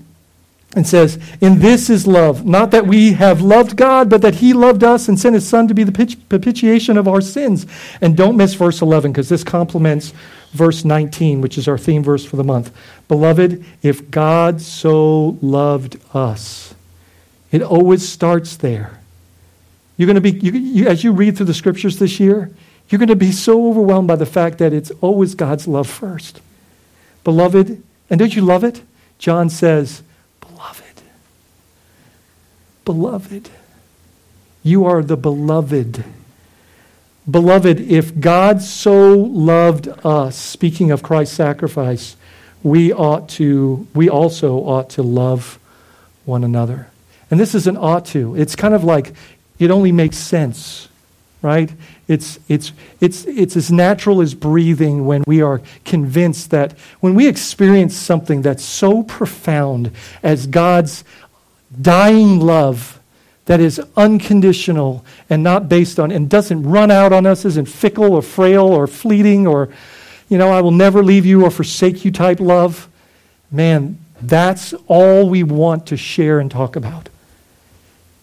[0.76, 4.52] and says, In this is love, not that we have loved God, but that He
[4.52, 7.66] loved us and sent His Son to be the propitiation of our sins.
[8.00, 10.12] And don't miss verse 11, because this complements
[10.52, 12.72] verse 19, which is our theme verse for the month.
[13.08, 16.74] Beloved, if God so loved us,
[17.52, 18.98] it always starts there.
[19.96, 22.50] You're going to be, you, you, as you read through the scriptures this year,
[22.88, 26.40] you're going to be so overwhelmed by the fact that it's always God's love first.
[27.22, 28.82] Beloved, and don't you love it?
[29.18, 30.02] John says,
[30.40, 31.02] Beloved,
[32.84, 33.50] beloved,
[34.62, 36.04] you are the beloved.
[37.28, 42.16] Beloved, if God so loved us, speaking of Christ's sacrifice,
[42.62, 45.58] we ought to, we also ought to love
[46.24, 46.88] one another.
[47.30, 48.34] And this is an ought to.
[48.36, 49.12] It's kind of like
[49.58, 50.88] it only makes sense,
[51.42, 51.70] right?
[52.08, 57.28] It's, it's, it's, it's as natural as breathing when we are convinced that when we
[57.28, 61.04] experience something that's so profound as God's
[61.80, 62.99] dying love
[63.50, 68.12] that is unconditional and not based on and doesn't run out on us, isn't fickle
[68.12, 69.68] or frail or fleeting or,
[70.28, 72.88] you know, I will never leave you or forsake you type love.
[73.50, 77.08] Man, that's all we want to share and talk about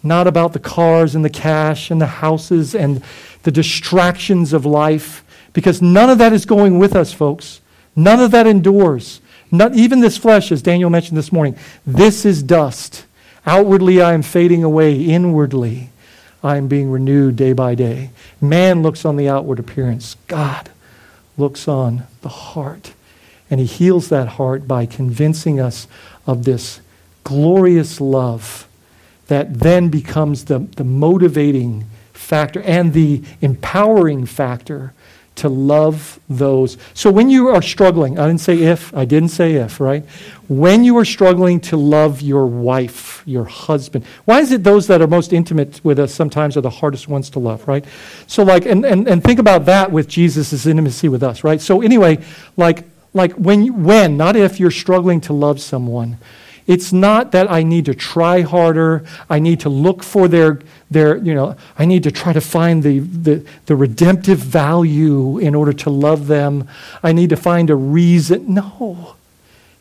[0.02, 3.04] not about the cars and the cash and the houses and
[3.44, 7.60] the distractions of life, because none of that is going with us, folks.
[7.98, 9.20] None of that endures.
[9.52, 11.58] Not even this flesh, as Daniel mentioned this morning.
[11.86, 13.07] This is dust.
[13.48, 15.02] Outwardly, I am fading away.
[15.02, 15.90] Inwardly,
[16.44, 18.10] I am being renewed day by day.
[18.42, 20.18] Man looks on the outward appearance.
[20.28, 20.70] God
[21.38, 22.92] looks on the heart.
[23.50, 25.88] And he heals that heart by convincing us
[26.28, 26.82] of this
[27.24, 28.68] glorious love
[29.28, 34.94] that then becomes the, the motivating factor and the empowering factor
[35.38, 36.78] to love those.
[36.94, 40.06] So when you are struggling, I didn't say if, I didn't say if, right?
[40.48, 45.02] When you are struggling to love your wife, your husband, why is it those that
[45.02, 47.86] are most intimate with us sometimes are the hardest ones to love, right?
[48.28, 51.62] So like, and, and, and think about that with Jesus' intimacy with us, right?
[51.62, 52.24] So anyway,
[52.56, 56.18] like, like when, when, not if you're struggling to love someone,
[56.68, 59.06] it's not that I need to try harder.
[59.30, 60.60] I need to look for their,
[60.92, 65.56] their you know, I need to try to find the, the, the redemptive value in
[65.56, 66.68] order to love them.
[67.02, 68.54] I need to find a reason.
[68.54, 69.16] No.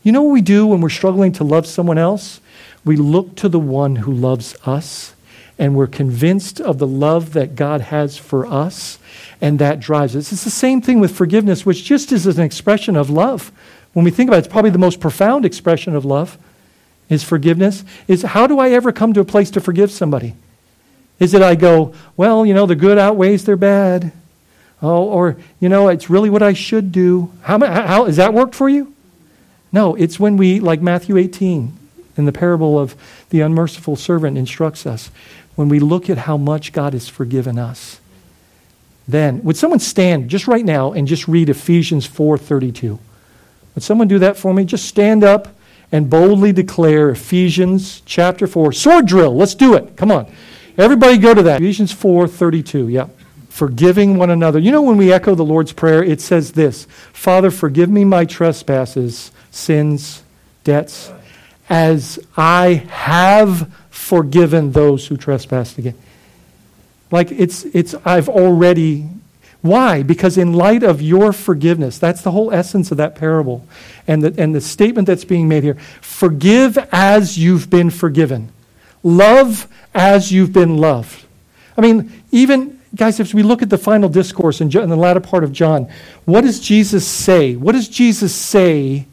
[0.05, 2.41] You know what we do when we're struggling to love someone else?
[2.85, 5.15] We look to the one who loves us
[5.59, 8.99] and we're convinced of the love that God has for us,
[9.41, 10.31] and that drives us.
[10.31, 13.51] It's the same thing with forgiveness, which just is an expression of love.
[13.95, 16.37] When we think about it, it's probably the most profound expression of love
[17.09, 20.35] is forgiveness is how do I ever come to a place to forgive somebody?
[21.19, 24.13] Is it I go, well, you know, the good outweighs their bad?
[24.83, 27.33] Oh, or, you know, it's really what I should do.
[27.43, 28.93] How, how has that worked for you?
[29.73, 31.73] No, it's when we, like Matthew 18,
[32.17, 32.95] in the parable of
[33.31, 35.11] the unmerciful servant instructs us,
[35.55, 38.01] when we look at how much God has forgiven us.
[39.09, 42.99] Then, would someone stand just right now and just read Ephesians 4:32?
[43.75, 44.65] Would someone do that for me?
[44.65, 45.56] Just stand up
[45.97, 48.71] and boldly declare Ephesians chapter 4.
[48.73, 49.97] Sword drill, let's do it.
[49.97, 50.31] Come on.
[50.77, 51.57] Everybody go to that.
[51.63, 52.89] Ephesians 4 32.
[52.89, 53.09] Yeah.
[53.49, 54.59] Forgiving one another.
[54.59, 58.27] You know, when we echo the Lord's Prayer, it says this Father, forgive me my
[58.27, 60.23] trespasses, sins,
[60.65, 61.11] debts,
[61.71, 65.99] as I have forgiven those who trespass against.
[67.11, 69.09] Like it's, it's, I've already
[69.67, 70.03] why?
[70.03, 73.67] Because in light of your forgiveness, that's the whole essence of that parable.
[74.07, 78.51] And the, and the statement that's being made here forgive as you've been forgiven,
[79.03, 81.25] love as you've been loved.
[81.77, 85.21] I mean, even, guys, if we look at the final discourse in, in the latter
[85.21, 85.89] part of John,
[86.25, 87.57] what does Jesus say?
[87.57, 89.07] What does Jesus say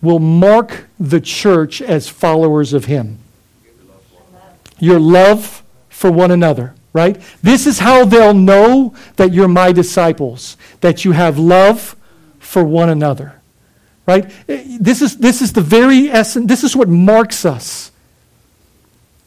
[0.00, 3.18] will mark the church as followers of Him?
[4.78, 7.20] Your love for one another right?
[7.44, 11.94] This is how they'll know that you're my disciples, that you have love
[12.40, 13.40] for one another,
[14.04, 14.28] right?
[14.48, 17.92] Eh, this is, this is the very essence, this is what marks us.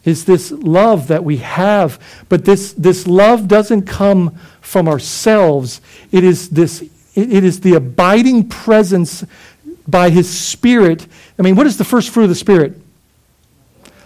[0.03, 1.97] is this love that we have.
[2.27, 5.79] But this, this love doesn't come from ourselves.
[6.11, 9.23] It is, this, it, it is the abiding presence
[9.87, 11.07] by His Spirit.
[11.39, 12.73] I mean, what is the first fruit of the Spirit?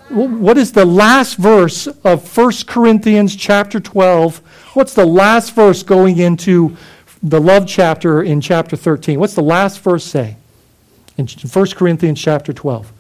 [0.10, 4.38] What is the last verse of 1 Corinthians chapter 12?
[4.76, 6.78] What's the last verse going into
[7.24, 9.20] the love chapter in chapter 13?
[9.20, 10.38] What's the last verse say
[11.18, 12.92] in 1 Corinthians chapter 12?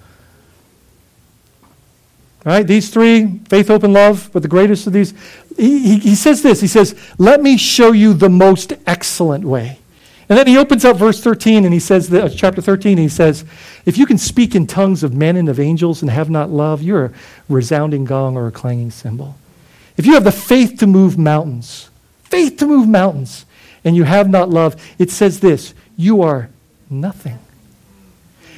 [2.43, 2.65] Right?
[2.65, 5.13] These three, faith, hope, and love, but the greatest of these,
[5.57, 6.61] he, he, he says this.
[6.61, 9.79] He says, Let me show you the most excellent way.
[10.27, 13.45] And then he opens up verse 13 and he says, uh, chapter 13, he says,
[13.85, 16.81] If you can speak in tongues of men and of angels and have not love,
[16.81, 17.11] you're a
[17.47, 19.35] resounding gong or a clanging cymbal.
[19.97, 21.89] If you have the faith to move mountains,
[22.23, 23.45] faith to move mountains,
[23.83, 26.49] and you have not love, it says this you are
[26.89, 27.39] nothing.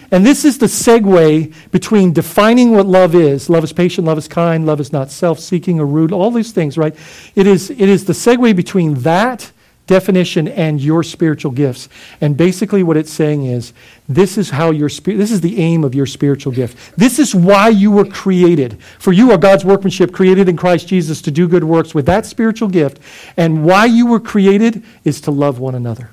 [0.10, 3.50] And this is the segue between defining what love is.
[3.50, 6.54] Love is patient, love is kind, love is not self seeking or rude, all these
[6.54, 6.96] things, right?
[7.36, 9.52] It is, it is the segue between that
[9.88, 11.90] definition and your spiritual gifts.
[12.22, 13.74] And basically, what it's saying is
[14.08, 16.96] this is how your spirit, this is the aim of your spiritual gift.
[16.98, 18.82] This is why you were created.
[19.00, 22.26] For you are God's workmanship, created in Christ Jesus to do good works with that
[22.26, 23.00] spiritual gift.
[23.38, 26.12] And why you were created is to love one another.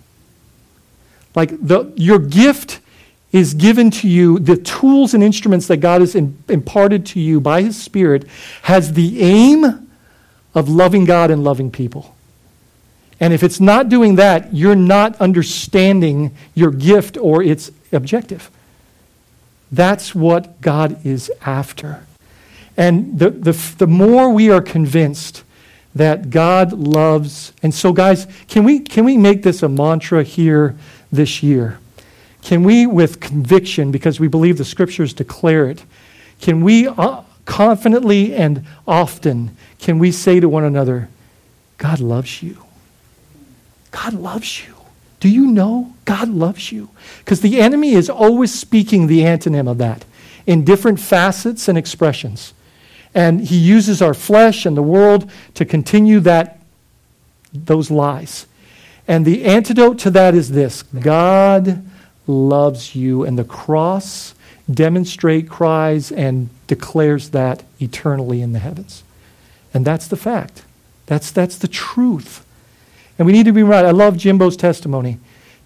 [1.35, 2.81] Like the, your gift
[3.33, 7.41] is given to you, the tools and instruments that God has in, imparted to you
[7.41, 8.29] by His Spirit
[8.63, 9.89] has the aim
[10.55, 12.14] of loving God and loving people.
[13.25, 18.51] And if it's not doing that, you're not understanding your gift or its objective.
[19.73, 22.05] That's what God is after.
[22.77, 25.43] And the, the, the more we are convinced
[25.95, 30.77] that God loves, and so, guys, can we, can we make this a mantra here
[31.11, 31.79] this year?
[32.43, 35.83] Can we, with conviction, because we believe the scriptures declare it,
[36.43, 41.09] can we uh, confidently and often, can we say to one another,
[41.79, 42.64] God loves you?
[43.95, 44.75] God loves you.
[45.21, 46.91] Do you know God loves you?
[47.19, 50.05] Because the enemy is always speaking the antonym of that
[50.47, 52.55] in different facets and expressions.
[53.15, 56.59] And he uses our flesh and the world to continue that,
[57.53, 58.47] those lies.
[59.07, 61.85] And the antidote to that is this God
[62.27, 63.23] loves you.
[63.23, 64.35] And the cross
[64.69, 69.05] demonstrate, cries, and declares that eternally in the heavens.
[69.73, 70.65] And that's the fact.
[71.07, 72.45] That's, that's the truth.
[73.19, 73.85] And we need to be right.
[73.85, 75.19] I love Jimbo's testimony.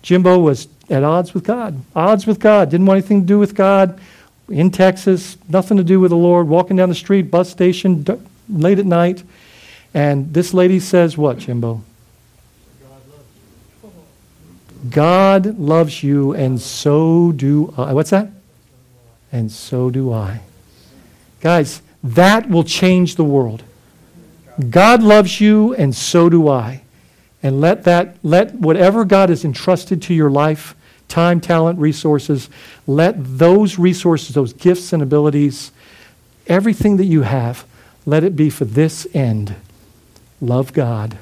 [0.03, 3.55] Jimbo was at odds with God, odds with God, didn't want anything to do with
[3.55, 4.01] God.
[4.49, 8.07] In Texas, nothing to do with the Lord, walking down the street, bus station,
[8.49, 9.23] late at night.
[9.93, 11.83] And this lady says, What, Jimbo?
[12.81, 17.93] God loves you, God loves you and so do I.
[17.93, 18.31] What's that?
[19.33, 20.41] And so do I.
[21.41, 23.63] Guys, that will change the world.
[24.71, 26.83] God loves you, and so do I.
[27.43, 30.75] And let that, let whatever God has entrusted to your life,
[31.07, 32.51] time, talent, resources,
[32.87, 35.71] let those resources, those gifts and abilities,
[36.47, 37.65] everything that you have,
[38.07, 39.55] let it be for this end
[40.41, 41.19] love God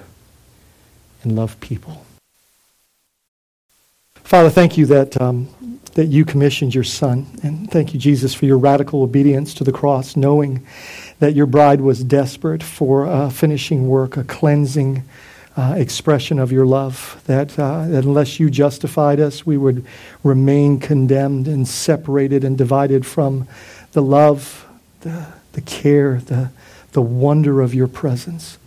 [1.23, 2.05] and love people.
[4.15, 5.49] Father, thank you that, um,
[5.95, 7.27] that you commissioned your son.
[7.43, 10.67] And thank you, Jesus, for your radical obedience to the cross, knowing
[11.21, 15.05] that your bride was desperate for a finishing work, a cleansing
[15.57, 17.23] uh, expression of your love.
[17.27, 19.85] That, uh, that unless you justified us, we would
[20.23, 23.49] remain condemned and separated and divided from
[23.93, 24.67] the love,
[25.01, 26.51] the, the care, the,
[26.93, 28.59] the wonder of your presence.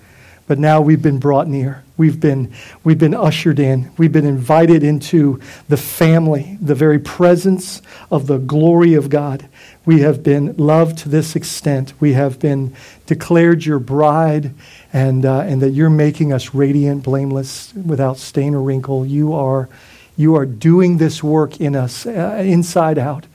[0.50, 1.84] But now we've been brought near.
[1.96, 2.52] We've been,
[2.84, 3.92] we've been ushered in.
[4.00, 9.48] We've been invited into the family, the very presence of the glory of God.
[9.86, 11.94] We have been loved to this extent.
[12.00, 14.56] We have been declared your bride,
[14.92, 19.06] and, uh, and that you're making us radiant, blameless, without stain or wrinkle.
[19.06, 19.70] You are,
[20.18, 23.28] you are doing this work in us, uh, inside out.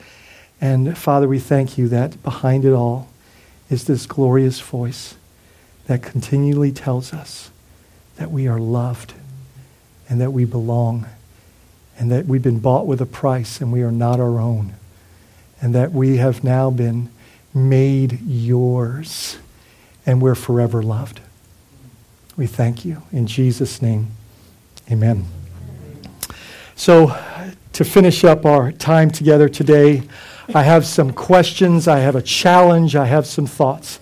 [0.61, 3.09] And Father, we thank you that behind it all
[3.71, 5.15] is this glorious voice
[5.87, 7.51] that continually tells us
[8.17, 9.15] that we are loved
[10.09, 11.07] and that we belong
[11.99, 14.75] and that we've been bought with a price and we are not our own
[15.61, 17.11] and that we have now been
[17.53, 19.39] made yours
[20.07, 21.21] and we're forever loved.
[22.37, 23.03] We thank you.
[23.13, 24.09] In Jesus' name,
[24.91, 25.25] amen.
[26.75, 27.17] So,
[27.73, 30.03] to finish up our time together today,
[30.55, 34.01] I have some questions, I have a challenge, I have some thoughts.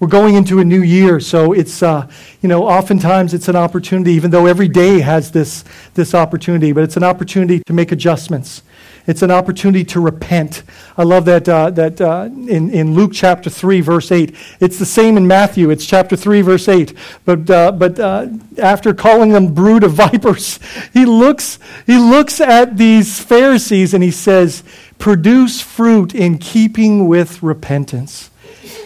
[0.00, 2.08] We're going into a new year, so it's, uh,
[2.42, 5.64] you know, oftentimes it's an opportunity, even though every day has this,
[5.94, 8.62] this opportunity, but it's an opportunity to make adjustments.
[9.06, 10.62] It's an opportunity to repent.
[10.96, 14.34] I love that, uh, that uh, in, in Luke chapter 3, verse 8.
[14.60, 15.68] It's the same in Matthew.
[15.68, 16.96] It's chapter 3, verse 8.
[17.26, 18.28] But, uh, but uh,
[18.58, 20.58] after calling them brood of vipers,
[20.94, 24.64] he looks, he looks at these Pharisees and he says,
[24.98, 28.30] Produce fruit in keeping with repentance.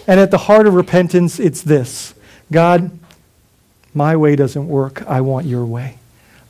[0.08, 2.14] And at the heart of repentance, it's this
[2.50, 2.90] God,
[3.94, 5.06] my way doesn't work.
[5.06, 5.98] I want your way.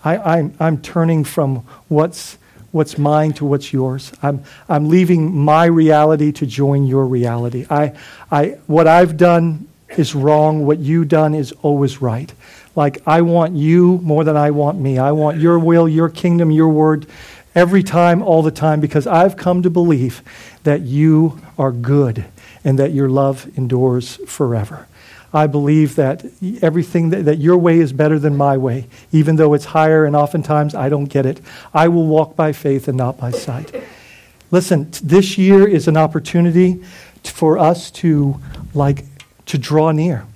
[0.04, 2.38] I, I'm, I'm turning from what's
[2.70, 4.12] what's mine to what's yours.
[4.22, 7.66] I'm, I'm leaving my reality to join your reality.
[7.70, 7.96] I,
[8.30, 10.66] I, what I've done is wrong.
[10.66, 12.30] What you've done is always right.
[12.76, 14.98] Like, I want you more than I want me.
[14.98, 17.06] I want your will, your kingdom, your word
[17.54, 20.22] every time, all the time, because I've come to believe
[20.64, 22.26] that you are good
[22.68, 24.86] and that your love endures forever.
[25.32, 26.26] I believe that
[26.60, 30.14] everything that, that, your way is better than my way, even though it's higher and
[30.14, 31.40] oftentimes I don't get it.
[31.72, 33.74] I will walk by faith and not by sight.
[34.50, 36.84] Listen, this year is an opportunity
[37.24, 38.38] for us to
[38.74, 39.06] like
[39.46, 40.26] to draw near.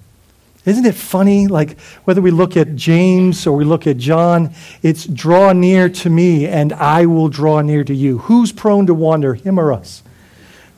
[0.65, 1.49] Isn't it funny?
[1.49, 6.09] Like whether we look at James or we look at John, it's draw near to
[6.09, 8.19] me and I will draw near to you.
[8.21, 10.03] Who's prone to wander, him or us?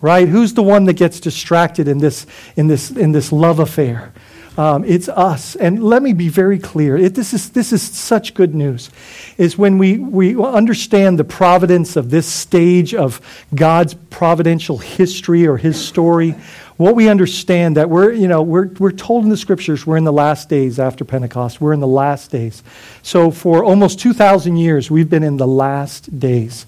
[0.05, 0.29] Right?
[0.29, 2.27] Who's the one that gets distracted in this,
[2.57, 4.13] in this, in this love affair?
[4.59, 5.57] Um, it's us.
[5.57, 6.95] And let me be very clear.
[6.95, 8.91] It, this, is, this is such good news.
[9.39, 13.19] Is when we, we understand the providence of this stage of
[13.55, 16.35] God's providential history or his story,
[16.77, 20.05] what we understand that we're, you know, we're, we're told in the scriptures we're in
[20.05, 21.63] the last days after Pentecost.
[21.63, 22.63] We're in the last days.
[23.03, 26.67] So for almost 2,000 years, we've been in the last days.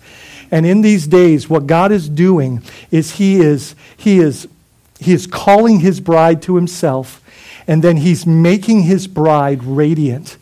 [0.50, 4.48] And in these days, what God is doing is He is, he is,
[4.98, 7.22] he is calling His bride to Himself,
[7.66, 10.38] and then He's making His bride radiant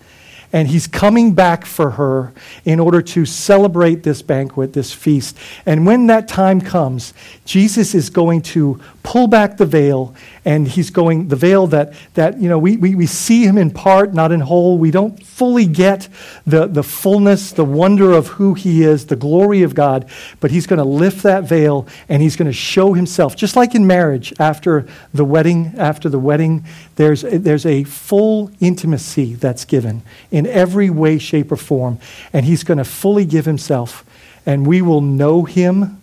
[0.54, 2.32] and he's coming back for her
[2.64, 5.36] in order to celebrate this banquet, this feast.
[5.66, 7.12] And when that time comes,
[7.44, 12.40] Jesus is going to pull back the veil, and he's going, the veil that, that
[12.40, 14.78] you know, we, we, we see him in part, not in whole.
[14.78, 16.08] We don't fully get
[16.46, 20.68] the, the fullness, the wonder of who he is, the glory of God, but he's
[20.68, 23.34] going to lift that veil and he's going to show himself.
[23.34, 26.64] Just like in marriage, after the wedding, after the wedding,
[26.96, 31.98] there's, there's a full intimacy that's given in every way, shape, or form,
[32.32, 34.04] and he's going to fully give himself,
[34.46, 36.00] and we will know him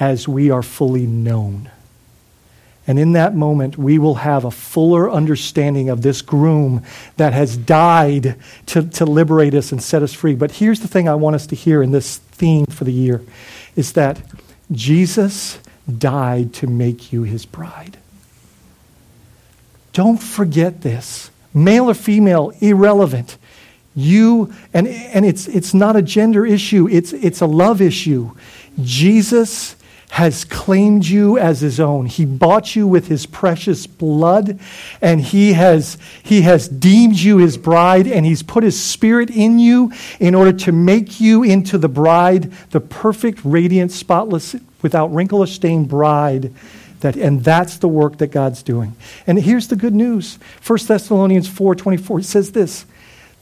[0.00, 1.70] as we are fully known.
[2.86, 6.82] And in that moment, we will have a fuller understanding of this groom
[7.16, 10.34] that has died to, to liberate us and set us free.
[10.34, 13.22] But here's the thing I want us to hear in this theme for the year
[13.74, 14.20] is that
[14.70, 15.58] Jesus
[15.98, 17.96] died to make you his bride.
[19.94, 21.30] Don't forget this.
[21.54, 23.38] Male or female, irrelevant.
[23.94, 28.32] You, and, and it's, it's not a gender issue, it's, it's a love issue.
[28.82, 29.76] Jesus
[30.10, 32.06] has claimed you as his own.
[32.06, 34.58] He bought you with his precious blood,
[35.00, 39.58] and he has, he has deemed you his bride, and he's put his spirit in
[39.58, 45.38] you in order to make you into the bride, the perfect, radiant, spotless, without wrinkle
[45.40, 46.52] or stain bride.
[47.04, 48.96] That, and that's the work that God's doing.
[49.26, 50.38] And here's the good news.
[50.66, 52.86] 1 Thessalonians 4:24 it says this,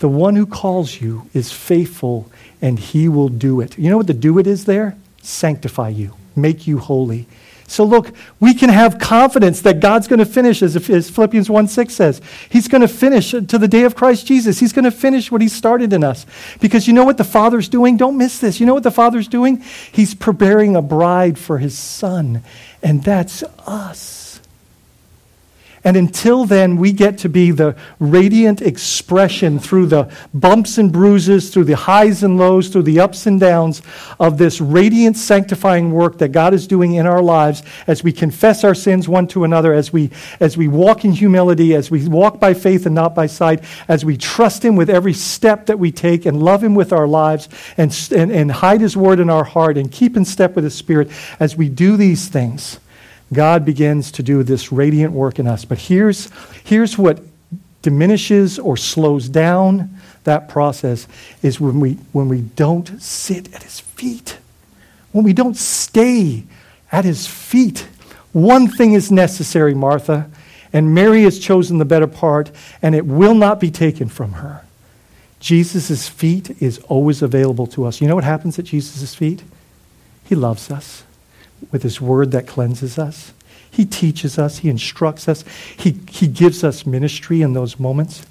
[0.01, 2.29] "The one who calls you is faithful
[2.61, 4.97] and he will do it." You know what the do it is there?
[5.23, 7.27] Sanctify you make you holy.
[7.73, 11.69] So, look, we can have confidence that God's going to finish, as, as Philippians 1
[11.69, 12.21] 6 says.
[12.51, 14.59] He's going to finish to the day of Christ Jesus.
[14.59, 16.27] He's going to finish what He started in us.
[16.61, 17.97] Because you know what the Father's doing?
[17.97, 18.61] Don't miss this.
[18.61, 19.63] You know what the Father's doing?
[19.91, 22.43] He's preparing a bride for His Son,
[22.83, 24.22] and that's us.
[25.85, 31.51] And until then, we get to be the radiant expression through the bumps and bruises,
[31.51, 33.83] through the highs and lows, through the ups and downs
[34.21, 38.63] of this radiant sanctifying work that God is doing in our lives as we confess
[38.63, 42.39] our sins one to another, as we, as we walk in humility, as we walk
[42.39, 45.91] by faith and not by sight, as we trust Him with every step that we
[45.91, 49.45] take and love Him with our lives and, and, and hide His word in our
[49.45, 51.11] heart and keep in step with His Spirit.
[51.41, 52.79] As we do these things,
[53.33, 55.65] God begins to do this radiant work in us.
[55.65, 56.31] But here's,
[56.65, 57.21] here's what
[57.83, 59.91] diminishes or slows down
[60.25, 61.09] that process
[61.43, 64.39] is when we, when we don't sit at his feet,
[65.11, 66.45] when we don't stay
[66.93, 67.89] at his feet.
[68.33, 70.31] One thing is necessary, Martha,
[70.73, 74.65] and Mary has chosen the better part, and it will not be taken from her.
[75.41, 78.01] Jesus' feet is always available to us.
[78.01, 79.43] You know what happens at Jesus' feet?
[80.25, 81.03] He loves us
[81.71, 83.33] with his word that cleanses us.
[83.71, 85.45] He teaches us, He instructs us,
[85.77, 88.27] He, he gives us ministry in those moments.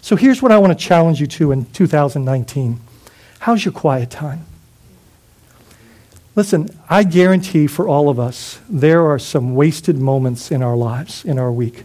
[0.00, 2.80] So here's what I want to challenge you to in 2019
[3.40, 4.46] How's your quiet time?
[6.34, 11.24] Listen, I guarantee for all of us, there are some wasted moments in our lives,
[11.24, 11.84] in our week.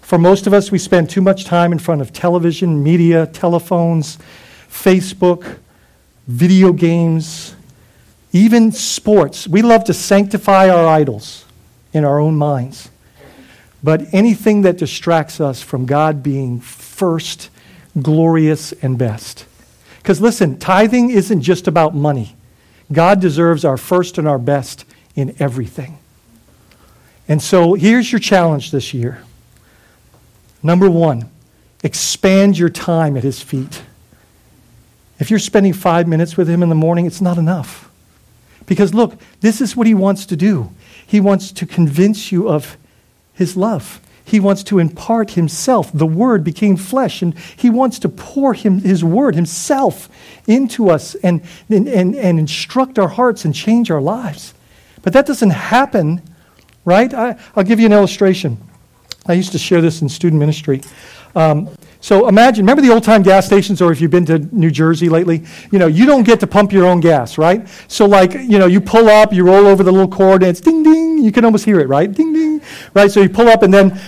[0.00, 4.18] For most of us, we spend too much time in front of television, media, telephones,
[4.68, 5.58] Facebook,
[6.26, 7.54] video games,
[8.32, 9.48] even sports.
[9.48, 11.44] We love to sanctify our idols
[11.92, 12.90] in our own minds.
[13.82, 17.50] But anything that distracts us from God being first,
[18.00, 19.46] glorious, and best.
[19.98, 22.36] Because listen, tithing isn't just about money.
[22.92, 25.98] God deserves our first and our best in everything.
[27.28, 29.22] And so here's your challenge this year.
[30.62, 31.30] Number one,
[31.82, 33.82] expand your time at his feet.
[35.18, 37.89] If you're spending five minutes with him in the morning, it's not enough.
[38.70, 40.70] Because look, this is what he wants to do.
[41.04, 42.76] He wants to convince you of
[43.34, 44.00] his love.
[44.24, 45.90] He wants to impart himself.
[45.92, 50.08] The Word became flesh, and he wants to pour him, his Word himself
[50.46, 54.54] into us and, and, and, and instruct our hearts and change our lives.
[55.02, 56.22] But that doesn't happen,
[56.84, 57.12] right?
[57.12, 58.56] I, will give you an illustration.
[59.26, 60.82] I used to share this in student ministry.
[61.34, 61.70] Um,
[62.00, 65.10] so imagine, remember the old time gas stations, or if you've been to New Jersey
[65.10, 67.68] lately, you know, you don't get to pump your own gas, right?
[67.88, 70.60] So, like, you know, you pull up, you roll over the little cord, and it's
[70.60, 71.18] ding ding.
[71.18, 72.10] You can almost hear it, right?
[72.10, 72.62] Ding ding,
[72.94, 73.10] right?
[73.10, 74.00] So you pull up, and then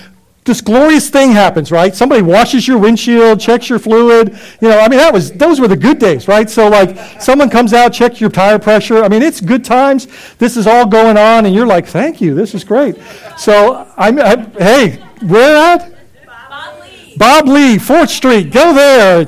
[0.44, 1.94] this glorious thing happens, right?
[1.94, 4.38] Somebody washes your windshield, checks your fluid.
[4.60, 6.48] You know, I mean, that was those were the good days, right?
[6.48, 9.04] So like, someone comes out, checks your tire pressure.
[9.04, 10.08] I mean, it's good times.
[10.38, 12.96] This is all going on, and you're like, "Thank you, this is great."
[13.36, 15.91] So I'm, I, hey, where at?
[17.16, 17.78] Bob Lee.
[17.78, 18.50] Bob Fourth Street.
[18.50, 19.24] Go there.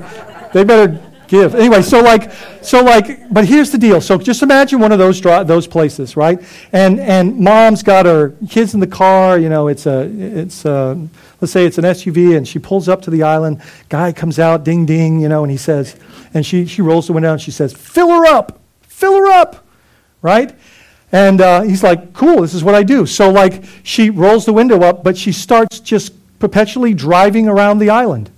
[0.52, 1.54] They better give.
[1.54, 2.32] Anyway, so like,
[2.62, 4.00] so like, but here's the deal.
[4.00, 6.40] So just imagine one of those those places, right?
[6.72, 9.38] And and mom's got her kids in the car.
[9.38, 11.08] You know, it's a it's a,
[11.40, 13.62] let's say it's an SUV, and she pulls up to the island.
[13.88, 15.96] Guy comes out, ding ding, you know, and he says,
[16.32, 19.66] and she she rolls the window and she says, "Fill her up, fill her up,"
[20.22, 20.54] right?
[21.12, 24.52] And uh, he's like, "Cool, this is what I do." So like, she rolls the
[24.52, 28.30] window up, but she starts just perpetually driving around the island,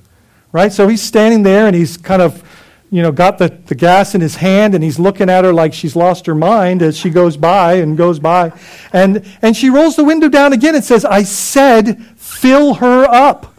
[0.52, 0.72] right?
[0.72, 2.42] So he's standing there and he's kind of
[2.90, 5.74] you know, got the, the gas in his hand and he's looking at her like
[5.74, 8.52] she's lost her mind as she goes by and goes by.
[8.92, 13.54] And, and she rolls the window down again and says, I said, fill her up.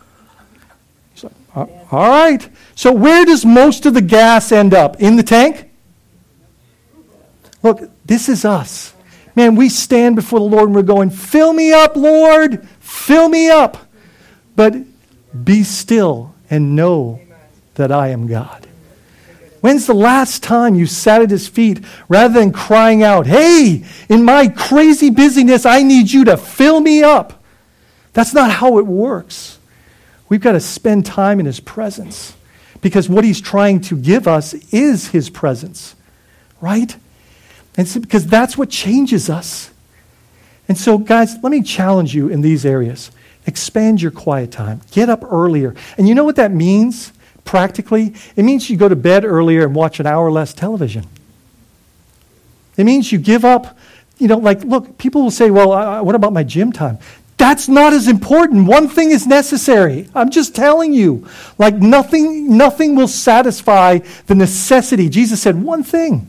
[1.14, 2.50] He's like, uh, all right.
[2.76, 5.02] So where does most of the gas end up?
[5.02, 5.70] In the tank?
[7.64, 8.94] Look, this is us.
[9.36, 13.50] Man, we stand before the Lord and we're going, fill me up, Lord, fill me
[13.50, 13.87] up.
[14.58, 14.76] But
[15.46, 17.22] be still and know
[17.76, 18.68] that I am God.
[19.62, 24.26] When's the last time you sat at his feet rather than crying out, Hey, in
[24.26, 27.44] my crazy busyness, I need you to fill me up?
[28.14, 29.60] That's not how it works.
[30.28, 32.36] We've got to spend time in his presence
[32.82, 35.96] because what he's trying to give us is his presence,
[36.62, 36.96] right?
[37.78, 39.70] And so, because that's what changes us.
[40.68, 43.12] And so, guys, let me challenge you in these areas.
[43.48, 44.82] Expand your quiet time.
[44.92, 45.74] Get up earlier.
[45.98, 47.12] And you know what that means?
[47.48, 51.06] practically, it means you go to bed earlier and watch an hour less television.
[52.76, 53.76] It means you give up,
[54.20, 57.00] you know, like, look, people will say, well, uh, what about my gym time?
[57.38, 58.68] That's not as important.
[58.68, 60.08] One thing is necessary.
[60.14, 61.28] I'm just telling you.
[61.58, 65.10] Like nothing, nothing will satisfy the necessity.
[65.10, 66.28] Jesus said one thing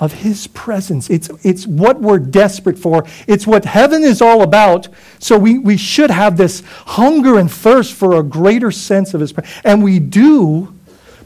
[0.00, 1.08] of his presence.
[1.08, 3.04] It's, it's what we're desperate for.
[3.26, 4.88] It's what heaven is all about.
[5.18, 9.32] So we, we should have this hunger and thirst for a greater sense of his
[9.32, 9.60] presence.
[9.64, 10.74] And we do,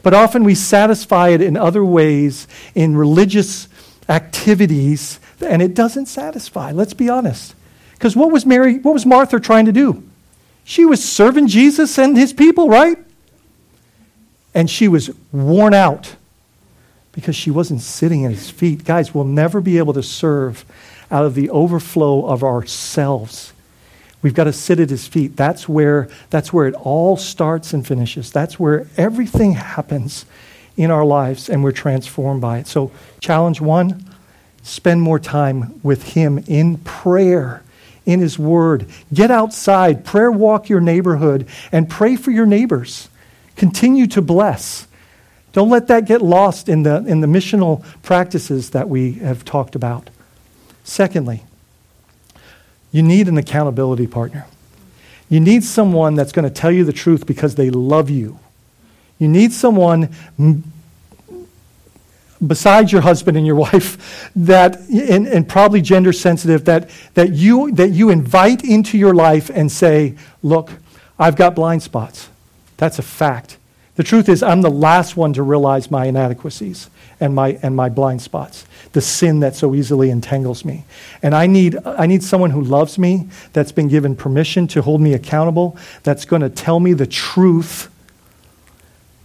[0.02, 3.68] but often we satisfy it in other ways, in religious
[4.08, 6.72] activities, and it doesn't satisfy.
[6.72, 7.54] Let's be honest.
[7.92, 10.04] Because what was Mary, what was Martha trying to do?
[10.62, 12.98] She was serving Jesus and his people, right?
[14.54, 16.16] And she was worn out
[17.12, 18.84] because she wasn't sitting at his feet.
[18.84, 20.64] Guys, we'll never be able to serve
[21.10, 23.52] out of the overflow of ourselves.
[24.20, 25.36] We've got to sit at his feet.
[25.36, 28.32] That's where, that's where it all starts and finishes.
[28.32, 30.26] That's where everything happens
[30.76, 32.66] in our lives and we're transformed by it.
[32.66, 32.90] So,
[33.20, 34.04] challenge one
[34.62, 37.62] spend more time with him in prayer,
[38.04, 38.86] in his word.
[39.12, 43.08] Get outside, prayer walk your neighborhood, and pray for your neighbors.
[43.56, 44.86] Continue to bless.
[45.58, 49.74] Don't let that get lost in the, in the missional practices that we have talked
[49.74, 50.08] about.
[50.84, 51.42] Secondly,
[52.92, 54.46] you need an accountability partner.
[55.28, 58.38] You need someone that's going to tell you the truth because they love you.
[59.18, 60.14] You need someone
[62.46, 67.72] besides your husband and your wife that and, and, probably gender sensitive that, that you
[67.72, 70.70] that you invite into your life and say look
[71.18, 72.28] i've got blind spots
[72.76, 73.57] that's a fact
[73.98, 76.88] the truth is i'm the last one to realize my inadequacies
[77.20, 80.84] and my and my blind spots the sin that so easily entangles me
[81.22, 85.00] and i need i need someone who loves me that's been given permission to hold
[85.00, 87.90] me accountable that's going to tell me the truth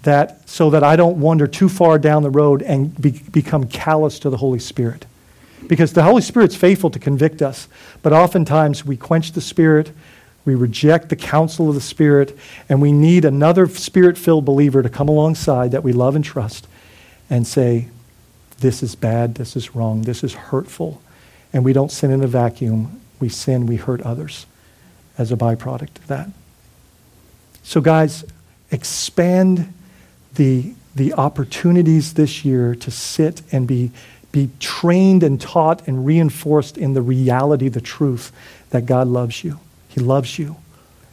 [0.04, 4.20] that so that I don't wander too far down the road and be, become callous
[4.20, 5.06] to the Holy Spirit.
[5.68, 7.68] Because the Holy Spirit's faithful to convict us,
[8.02, 9.92] but oftentimes we quench the Spirit,
[10.46, 12.38] we reject the counsel of the Spirit,
[12.68, 16.68] and we need another Spirit filled believer to come alongside that we love and trust
[17.30, 17.88] and say,
[18.60, 21.02] This is bad, this is wrong, this is hurtful.
[21.54, 23.00] And we don't sin in a vacuum.
[23.20, 24.46] We sin, we hurt others
[25.18, 26.30] as a byproduct of that.
[27.62, 28.26] So, guys,
[28.72, 29.74] expand
[30.34, 33.92] the, the opportunities this year to sit and be,
[34.32, 38.34] be trained and taught and reinforced in the reality, the truth
[38.72, 39.60] that God loves you.
[39.94, 40.56] He loves you.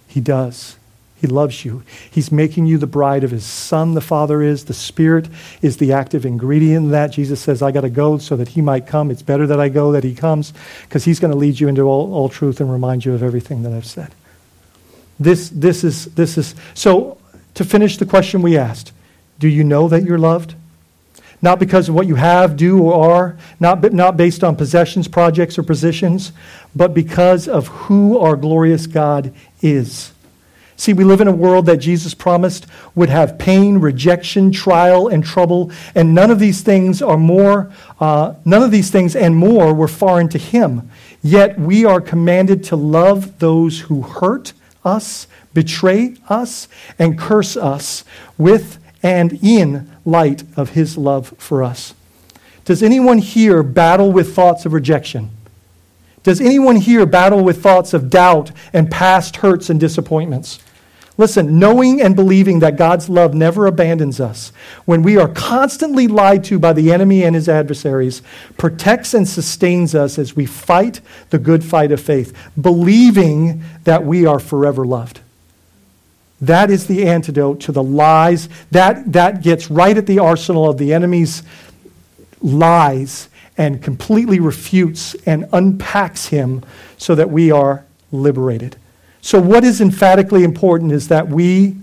[0.09, 0.76] He does.
[1.20, 1.83] He loves you.
[2.11, 4.64] He's making you the bride of his son, the Father is.
[4.64, 5.28] The Spirit
[5.61, 7.12] is the active ingredient in that.
[7.12, 9.11] Jesus says, I got to go so that he might come.
[9.11, 11.83] It's better that I go, that he comes, because he's going to lead you into
[11.83, 14.14] all, all truth and remind you of everything that I've said.
[15.18, 17.18] This, this, is, this is, so
[17.53, 18.93] to finish the question we asked,
[19.39, 20.55] do you know that you're loved?
[21.43, 25.59] Not because of what you have, do, or are, not, not based on possessions, projects,
[25.59, 26.32] or positions,
[26.76, 29.32] but because of who our glorious God
[29.62, 30.12] is.
[30.76, 35.22] See, we live in a world that Jesus promised would have pain, rejection, trial, and
[35.22, 37.70] trouble, and none of these things are more,
[38.01, 40.91] uh, none of these things and more were foreign to him.
[41.22, 46.66] Yet we are commanded to love those who hurt us, betray us,
[46.99, 48.05] and curse us
[48.38, 51.94] with and in light of his love for us.
[52.64, 55.30] Does anyone here battle with thoughts of rejection?
[56.22, 60.61] Does anyone here battle with thoughts of doubt and past hurts and disappointments?
[61.16, 64.53] Listen, knowing and believing that God's love never abandons us
[64.86, 68.22] when we are constantly lied to by the enemy and his adversaries
[68.57, 74.24] protects and sustains us as we fight the good fight of faith, believing that we
[74.24, 75.20] are forever loved.
[76.41, 78.49] That is the antidote to the lies.
[78.70, 81.43] That, that gets right at the arsenal of the enemy's
[82.41, 83.28] lies
[83.59, 86.64] and completely refutes and unpacks him
[86.97, 88.76] so that we are liberated.
[89.20, 91.76] So, what is emphatically important is that we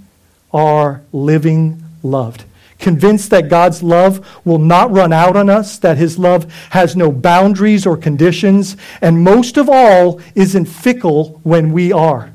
[0.51, 2.45] are living loved.
[2.79, 7.11] Convinced that God's love will not run out on us, that His love has no
[7.11, 12.31] boundaries or conditions, and most of all, isn't fickle when we are.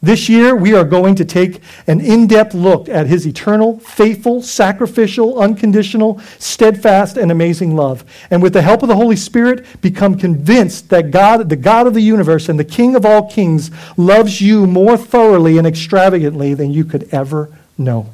[0.00, 4.42] This year, we are going to take an in depth look at his eternal, faithful,
[4.42, 8.04] sacrificial, unconditional, steadfast, and amazing love.
[8.30, 11.94] And with the help of the Holy Spirit, become convinced that God, the God of
[11.94, 16.70] the universe and the King of all kings, loves you more thoroughly and extravagantly than
[16.70, 18.08] you could ever know.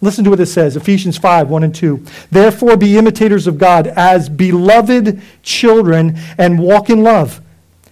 [0.00, 2.04] Listen to what it says Ephesians 5 1 and 2.
[2.30, 7.40] Therefore, be imitators of God as beloved children and walk in love,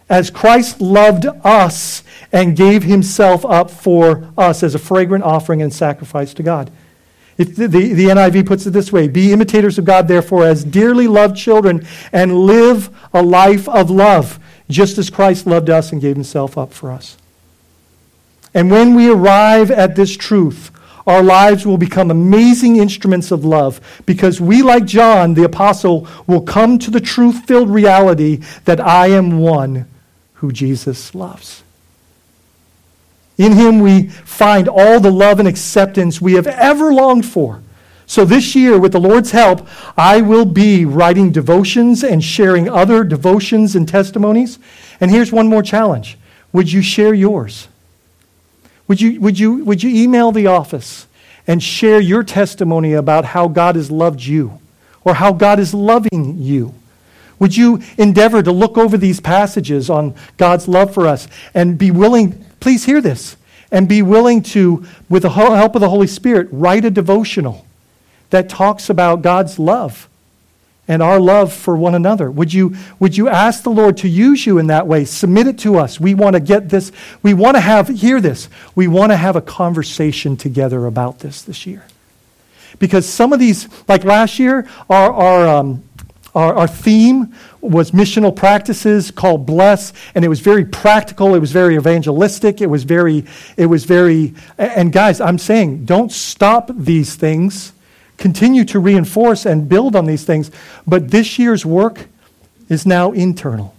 [0.09, 2.03] as Christ loved us
[2.37, 6.71] and gave himself up for us as a fragrant offering and sacrifice to God.
[7.39, 10.63] If the, the, the, NIV puts it this way Be imitators of God, therefore, as
[10.63, 16.01] dearly loved children, and live a life of love, just as Christ loved us and
[16.01, 17.17] gave himself up for us.
[18.53, 20.71] And when we arrive at this truth,
[21.07, 26.43] our lives will become amazing instruments of love because we, like John the Apostle, will
[26.43, 29.89] come to the truth filled reality that I am one
[30.35, 31.63] who Jesus loves.
[33.39, 37.63] In him we find all the love and acceptance we have ever longed for.
[38.07, 39.67] So this year, with the Lord's help,
[39.97, 44.61] I will be writing devotions and sharing other devotions and testimonies.
[45.01, 46.17] And here's one more challenge
[46.53, 47.69] Would you share yours?
[48.89, 51.09] Would you, would you, would you email the office
[51.49, 54.61] and share your testimony about how God has loved you
[55.03, 56.73] or how God is loving you?
[57.41, 61.91] Would you endeavor to look over these passages on God's love for us and be
[61.91, 63.37] willing Please hear this
[63.71, 67.67] and be willing to, with the help of the Holy Spirit, write a devotional
[68.31, 70.09] that talks about God's love
[70.89, 72.31] and our love for one another.
[72.31, 75.05] Would you, would you ask the Lord to use you in that way?
[75.05, 75.99] Submit it to us.
[75.99, 76.93] We want to get this.
[77.23, 81.43] We want to have, hear this, we want to have a conversation together about this
[81.43, 81.85] this year.
[82.79, 85.83] Because some of these, like last year, our, our, um,
[86.37, 91.35] our, our theme was missional practices called Bless, and it was very practical.
[91.35, 92.61] It was very evangelistic.
[92.61, 93.25] It was very,
[93.57, 97.73] it was very, and guys, I'm saying, don't stop these things.
[98.19, 100.51] continue to reinforce and build on these things.
[100.87, 102.09] But this year's work
[102.69, 103.75] is now internal.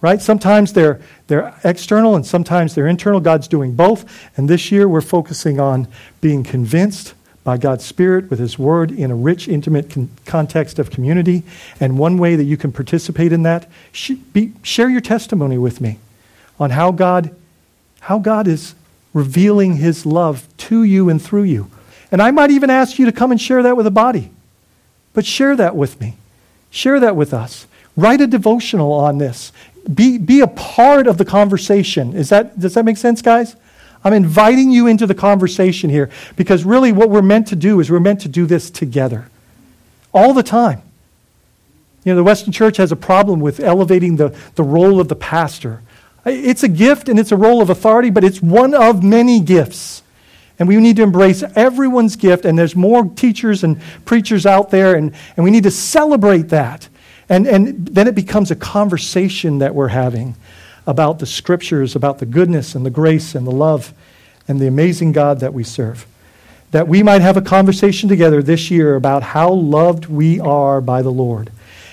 [0.00, 0.20] Right?
[0.20, 3.20] Sometimes they're, they're external and sometimes they're internal.
[3.20, 4.04] God's doing both.
[4.36, 5.88] And this year we're focusing on
[6.20, 7.14] being convinced
[7.44, 11.42] by God's Spirit with His Word in a rich, intimate con- context of community.
[11.78, 15.80] And one way that you can participate in that, sh- be, share your testimony with
[15.80, 15.98] me
[16.58, 17.34] on how God,
[18.00, 18.74] how God is
[19.12, 21.70] revealing His love to you and through you.
[22.10, 24.30] And I might even ask you to come and share that with the body.
[25.12, 26.16] But share that with me.
[26.70, 27.66] Share that with us.
[27.96, 29.52] Write a devotional on this.
[29.92, 32.14] Be, be a part of the conversation.
[32.14, 33.54] Is that, does that make sense, guys?
[34.04, 37.90] I'm inviting you into the conversation here because really what we're meant to do is
[37.90, 39.28] we're meant to do this together
[40.12, 40.82] all the time.
[42.04, 45.16] You know, the Western church has a problem with elevating the, the role of the
[45.16, 45.82] pastor.
[46.26, 50.02] It's a gift and it's a role of authority, but it's one of many gifts.
[50.58, 54.94] And we need to embrace everyone's gift, and there's more teachers and preachers out there,
[54.94, 56.88] and, and we need to celebrate that.
[57.28, 60.36] And, and then it becomes a conversation that we're having
[60.86, 63.92] about the scriptures, about the goodness and the grace and the love
[64.46, 66.06] and the amazing God that we serve.
[66.70, 71.02] That we might have a conversation together this year about how loved we are by
[71.02, 71.50] the Lord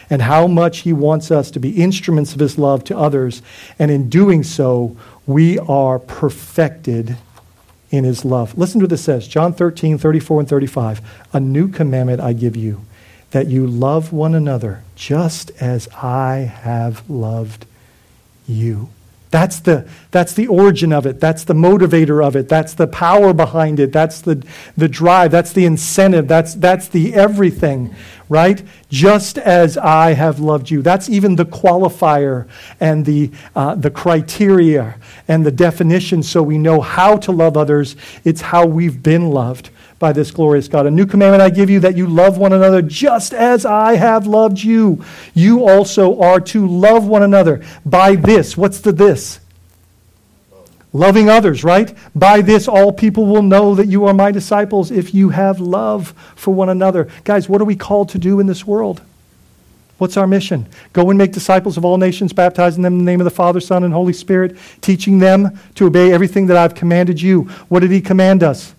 [0.10, 3.42] and how much He wants us to be instruments of His love to others.
[3.80, 7.16] And in doing so, we are perfected
[7.92, 8.58] in His love.
[8.58, 11.02] Listen to what this says John 13, 34 and 35.
[11.32, 12.82] A new commandment I give you,
[13.32, 17.66] that you love one another just as I have loved
[18.52, 18.90] you.
[19.32, 21.22] That's the, that's the origin of it.
[21.22, 22.50] That's the motivator of it.
[22.50, 23.94] That's the power behind it.
[23.94, 24.46] That's the,
[24.76, 25.32] the drive.
[25.32, 26.28] That's the incentive.
[26.28, 27.96] That's, that's the everything,
[28.28, 28.62] right?
[28.90, 30.82] Just as I have loved you.
[30.82, 32.50] That's even the qualifier
[32.82, 34.98] and the, uh, the criteria
[35.30, 37.96] and the definition so we know how to love others.
[38.26, 39.70] It's how we've been loved
[40.02, 40.88] by this glorious God.
[40.88, 44.28] A new commandment I give you that you love one another just as I have
[44.28, 45.06] loved you.
[45.34, 47.64] You also are to love one another.
[47.86, 49.40] By this, what's the this?
[50.92, 51.96] Loving others, right?
[52.14, 56.14] By this, all people will know that you are my disciples if you have love
[56.36, 57.08] for one another.
[57.24, 59.02] Guys, what are we called to do in this world?
[60.00, 60.66] What's our mission?
[60.94, 63.60] Go and make disciples of all nations, baptizing them in the name of the Father,
[63.60, 67.44] Son, and Holy Spirit, teaching them to obey everything that I've commanded you.
[67.70, 68.74] What did He command us?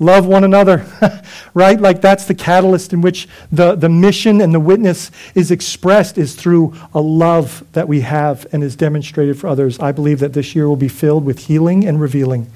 [0.00, 0.84] Love one another,
[1.54, 1.80] right?
[1.80, 6.34] Like that's the catalyst in which the, the mission and the witness is expressed is
[6.34, 9.78] through a love that we have and is demonstrated for others.
[9.78, 12.50] I believe that this year will be filled with healing and revealing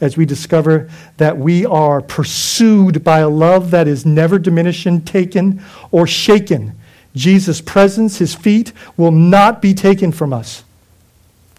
[0.00, 5.62] as we discover that we are pursued by a love that is never diminished, taken,
[5.90, 6.74] or shaken.
[7.14, 10.64] Jesus' presence, his feet, will not be taken from us.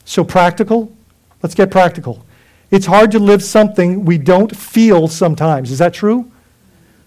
[0.06, 0.92] So, practical?
[1.44, 2.26] Let's get practical.
[2.72, 5.72] It's hard to live something we don't feel sometimes.
[5.72, 6.32] Is that true?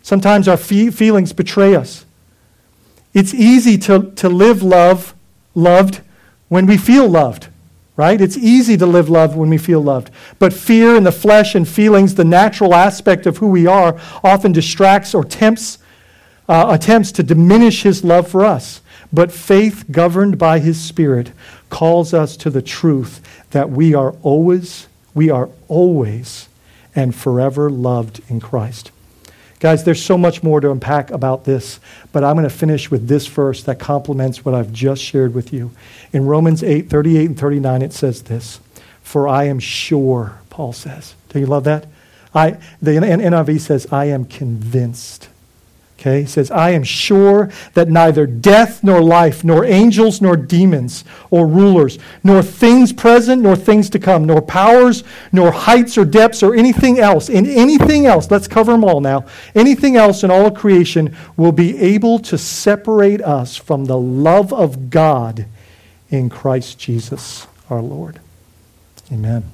[0.03, 2.05] Sometimes our fe- feelings betray us.
[3.15, 5.15] It's easy to, to live love,
[5.55, 6.03] loved
[6.49, 7.49] when we feel loved,
[7.97, 8.21] right?
[8.21, 10.11] It's easy to live love when we feel loved.
[10.39, 14.53] But fear and the flesh and feelings, the natural aspect of who we are, often
[14.53, 15.79] distracts or tempts,
[16.47, 18.83] uh, attempts to diminish his love for us.
[19.11, 21.33] But faith, governed by his Spirit,
[21.71, 26.49] calls us to the truth that we are always we are always
[26.95, 28.91] and forever loved in Christ.
[29.61, 31.81] Guys, there's so much more to unpack about this,
[32.13, 35.53] but I'm going to finish with this verse that complements what I've just shared with
[35.53, 35.71] you.
[36.13, 38.61] In Romans 8 38 and 39, it says this
[39.03, 41.15] For I am sure, Paul says.
[41.31, 41.87] Do you love that?
[42.35, 45.29] I, the NIV says, I am convinced
[45.99, 51.05] Okay, he says, I am sure that neither death nor life, nor angels nor demons
[51.31, 56.43] or rulers, nor things present nor things to come, nor powers, nor heights or depths
[56.43, 59.25] or anything else, in anything else, let's cover them all now,
[59.55, 64.53] anything else in all of creation will be able to separate us from the love
[64.53, 65.47] of God
[66.11, 68.21] in Christ Jesus our Lord.
[69.11, 69.54] Amen.